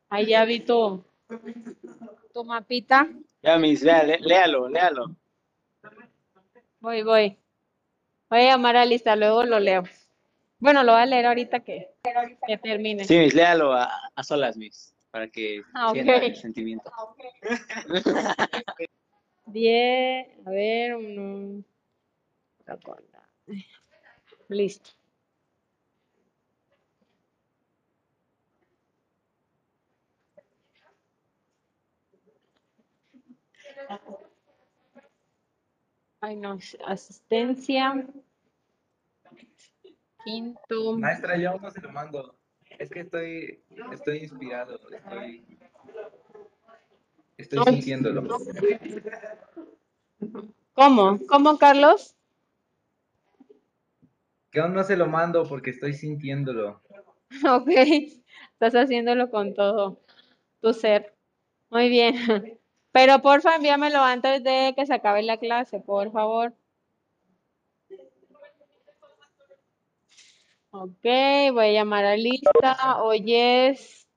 [0.10, 1.04] Ahí ya vi tu,
[2.34, 3.08] tu mapita.
[3.42, 5.16] Ya, mis, vea, lé- léalo, léalo.
[6.80, 7.38] Voy, voy.
[8.30, 9.84] Voy a llamar a lista, luego lo leo.
[10.60, 11.90] Bueno, lo voy a leer ahorita que,
[12.48, 13.06] que termine.
[13.06, 16.24] Sí, mis, léalo a, a solas, mis, para que Ah, sientan ok.
[16.24, 16.92] el sentimiento.
[19.48, 21.64] Diez, a ver, uno.
[24.50, 24.90] Listo.
[36.22, 36.58] Ay, no,
[36.88, 38.08] asistencia.
[40.24, 40.98] Quinto.
[40.98, 42.36] Maestra, yo aún no se lo mando.
[42.80, 43.64] Es que estoy,
[43.94, 45.46] estoy inspirado, estoy,
[47.38, 48.38] estoy sintiéndolo.
[50.74, 51.20] ¿Cómo?
[51.28, 52.16] ¿Cómo, Carlos?
[54.52, 56.82] Que aún no se lo mando porque estoy sintiéndolo.
[57.44, 57.68] Ok,
[58.54, 60.00] estás haciéndolo con todo
[60.62, 61.14] tu ser.
[61.70, 62.60] Muy bien.
[62.96, 66.54] Pero porfa, envíamelo antes de que se acabe la clase, por favor.
[70.72, 71.04] Ok,
[71.54, 73.02] voy a llamar a lista.
[73.02, 74.08] Hoy es.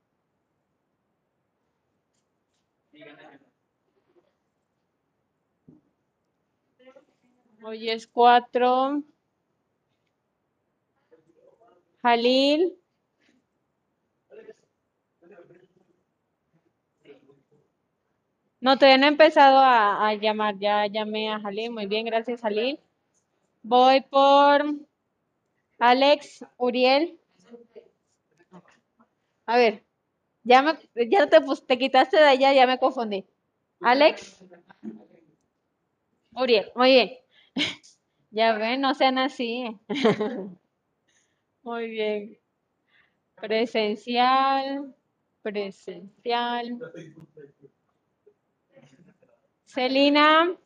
[8.13, 9.03] 4.
[12.03, 12.78] Jalil.
[18.61, 22.81] No, todavía no he empezado a, llamar, ya llamé a Jalil, muy bien, gracias Jalil.
[23.63, 24.65] Voy por
[25.79, 27.19] Alex, Uriel.
[29.47, 29.85] A ver,
[30.43, 31.09] ya me, te,
[31.67, 33.25] te quitaste de allá, ya me confundí.
[33.81, 34.45] Alex,
[36.33, 37.11] Uriel, muy bien.
[38.31, 39.65] Ya ven, no sean así.
[41.63, 42.39] Muy bien.
[43.37, 44.95] Presencial,
[45.43, 46.79] presencial.
[49.69, 50.57] Celina.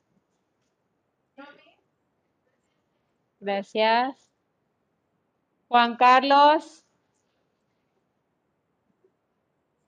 [3.40, 4.30] Gracias.
[5.68, 6.86] Juan Carlos.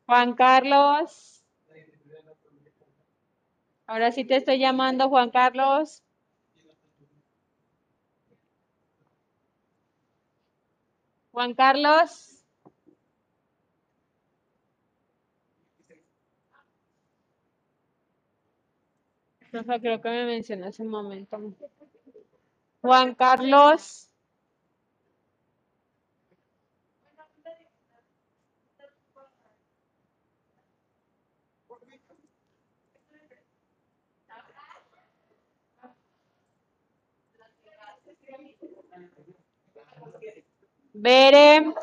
[0.07, 1.45] Juan Carlos.
[3.86, 6.03] Ahora sí te estoy llamando, Juan Carlos.
[11.31, 12.34] Juan Carlos.
[19.63, 21.55] Creo que me mencionó hace un momento.
[22.81, 24.11] Juan Carlos.
[40.93, 41.75] Bere.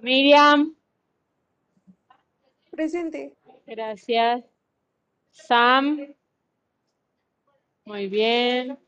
[0.00, 0.74] Miriam.
[2.78, 3.36] Presente.
[3.66, 4.44] Gracias.
[5.32, 6.14] Sam.
[7.84, 8.78] Muy bien.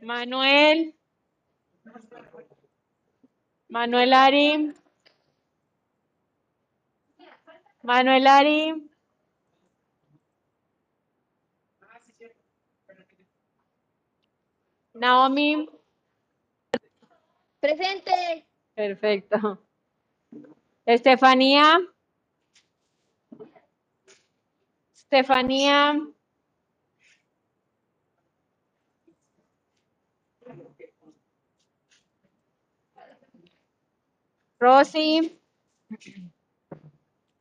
[0.00, 0.94] Manuel.
[3.68, 4.72] Manuel Ari.
[7.82, 8.90] Manuel Ari.
[14.94, 15.68] Naomi.
[17.60, 18.46] Presente.
[18.74, 19.62] Perfecto.
[20.86, 21.93] Estefanía.
[25.14, 25.94] Estefanía.
[34.58, 35.38] Rosy.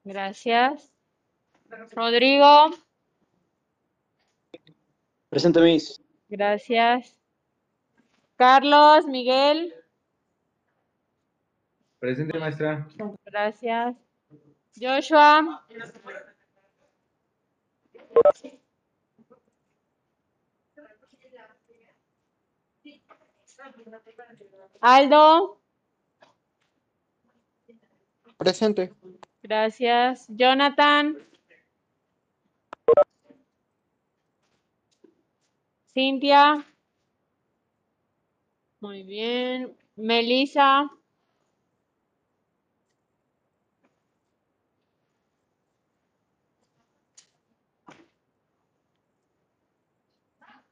[0.03, 0.91] Gracias.
[1.93, 2.75] Rodrigo.
[5.29, 5.99] Presente, Miss.
[6.29, 7.19] Gracias.
[8.35, 9.73] Carlos, Miguel.
[11.97, 12.87] Presente, maestra.
[13.25, 13.95] Gracias.
[14.79, 15.65] Joshua.
[24.81, 25.61] Aldo.
[28.37, 28.91] Presente.
[29.41, 30.25] Gracias.
[30.27, 31.17] Jonathan.
[35.93, 36.65] Cintia.
[38.81, 39.77] Muy bien.
[39.95, 40.89] Melissa.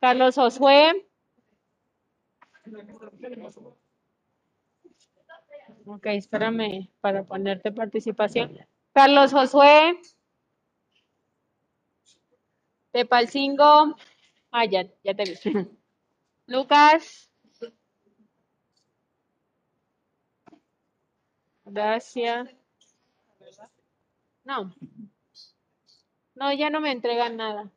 [0.01, 1.07] Carlos Josué.
[5.85, 8.57] Ok, espérame para ponerte participación.
[8.93, 10.01] Carlos Josué.
[12.91, 13.95] Tepalcingo.
[14.49, 15.35] Ah, ya, ya te vi.
[16.47, 17.29] Lucas.
[21.65, 22.49] Gracias.
[24.43, 24.73] No.
[26.33, 27.71] No, ya no me entregan nada.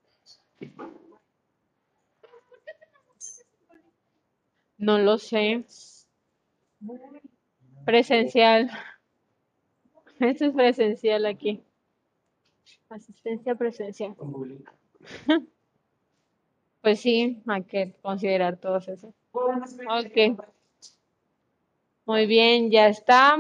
[4.79, 5.65] No lo sé.
[7.85, 8.71] Presencial.
[10.21, 11.63] Esto es presencial aquí.
[12.89, 14.15] Asistencia presencial.
[16.81, 19.15] Pues sí, hay que considerar todos eso.
[19.33, 20.39] Ok.
[22.05, 23.39] Muy bien, ya está.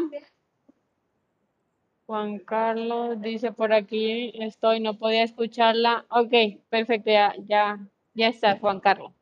[2.06, 6.06] Juan Carlos dice por aquí, estoy, no podía escucharla.
[6.09, 6.32] Ok,
[6.70, 9.12] perfecto, ya, ya, ya está, Juan Carlos.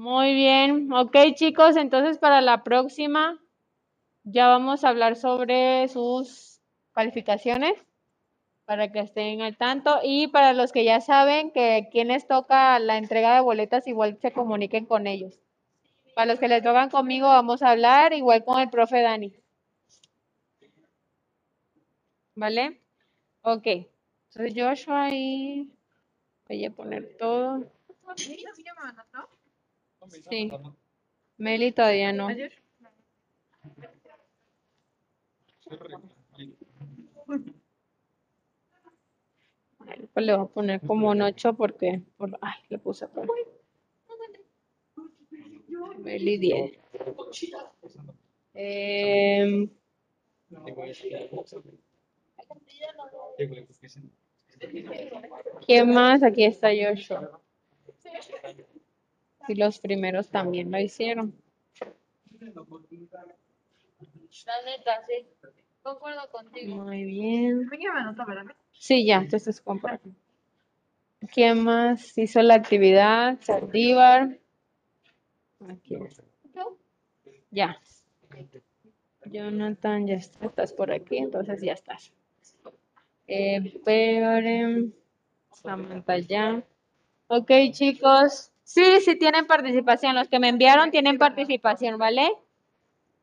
[0.00, 3.38] Muy bien, ok chicos, entonces para la próxima
[4.24, 6.62] ya vamos a hablar sobre sus
[6.92, 7.74] calificaciones
[8.64, 12.96] para que estén al tanto y para los que ya saben que quienes toca la
[12.96, 15.38] entrega de boletas igual se comuniquen con ellos.
[16.14, 19.34] Para los que les tocan conmigo vamos a hablar igual con el profe Dani.
[22.36, 22.80] ¿Vale?
[23.42, 23.66] Ok.
[23.66, 25.70] Entonces Joshua ahí
[26.48, 27.70] voy a poner todo.
[28.16, 28.42] Sí.
[31.38, 32.28] Meli todavía no.
[32.28, 32.50] Ay,
[40.12, 43.26] Pues le voy a poner como un 8 porque por, ay, le puse por
[45.98, 46.72] Meli 10.
[48.54, 49.68] Eh,
[55.66, 56.22] ¿Quién más?
[56.22, 57.40] Aquí está Joshua.
[59.48, 61.34] Y los primeros también lo hicieron.
[64.46, 65.26] La neta, sí.
[65.82, 66.76] Concuerdo contigo.
[66.84, 67.68] Muy bien.
[68.72, 70.08] Sí, ya, entonces comparto.
[71.32, 73.38] ¿Quién más hizo la actividad?
[73.40, 74.38] Saldívar.
[75.68, 75.96] Aquí.
[77.50, 77.78] Ya.
[79.26, 82.12] Jonathan, ya está- estás por aquí, entonces ya estás.
[83.26, 84.94] Eh, Beren,
[85.52, 86.62] Samantha ya.
[87.28, 88.49] Ok, chicos.
[88.74, 90.14] Sí, sí tienen participación.
[90.14, 92.30] Los que me enviaron tienen participación, ¿vale?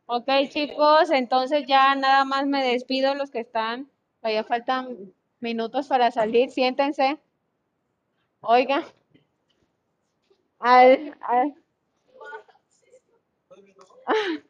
[0.07, 3.89] Ok, chicos, entonces ya nada más me despido los que están.
[4.21, 6.49] Todavía faltan minutos para salir.
[6.49, 7.19] Siéntense.
[8.41, 8.83] Oiga.
[10.59, 11.55] Al, al-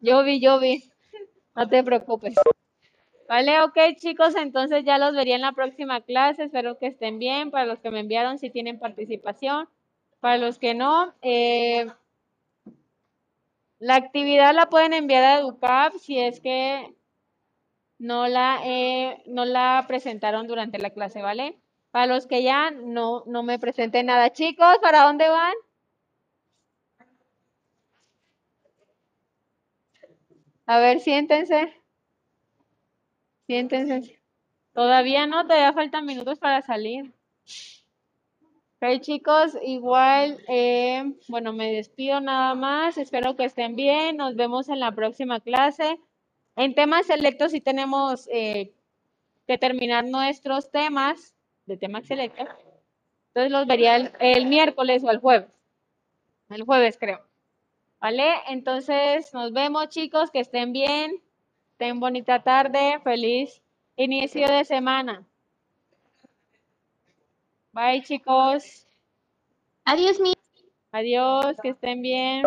[0.00, 0.84] Yo vi, yo vi.
[1.56, 2.34] No te preocupes.
[3.28, 6.44] Vale, ok, chicos, entonces ya los vería en la próxima clase.
[6.44, 7.50] Espero que estén bien.
[7.50, 9.68] Para los que me enviaron, si tienen participación.
[10.20, 11.86] Para los que no, eh,
[13.78, 16.94] la actividad la pueden enviar a EduCap si es que
[17.98, 21.58] no la, eh, no la presentaron durante la clase, ¿vale?
[21.90, 24.30] Para los que ya no, no me presenten nada.
[24.32, 25.54] Chicos, ¿para dónde van?
[30.66, 31.74] A ver, siéntense.
[33.46, 34.20] Siéntense.
[34.72, 37.12] Todavía no, todavía faltan minutos para salir.
[38.82, 42.96] Ok, chicos, igual, eh, bueno, me despido nada más.
[42.96, 44.16] Espero que estén bien.
[44.16, 46.00] Nos vemos en la próxima clase.
[46.56, 48.72] En temas selectos sí tenemos eh,
[49.46, 51.34] que terminar nuestros temas
[51.66, 52.48] de temas selectos.
[53.28, 55.50] Entonces los vería el, el miércoles o el jueves.
[56.48, 57.20] El jueves, creo.
[58.00, 58.32] ¿Vale?
[58.48, 61.22] Entonces, nos vemos, chicos, que estén bien.
[61.76, 62.98] Ten bonita tarde.
[63.04, 63.60] Feliz
[63.96, 65.26] inicio de semana.
[67.72, 68.86] Bye, chicos.
[69.84, 70.32] Adiós, mi.
[70.92, 72.42] Adiós, que estén bien.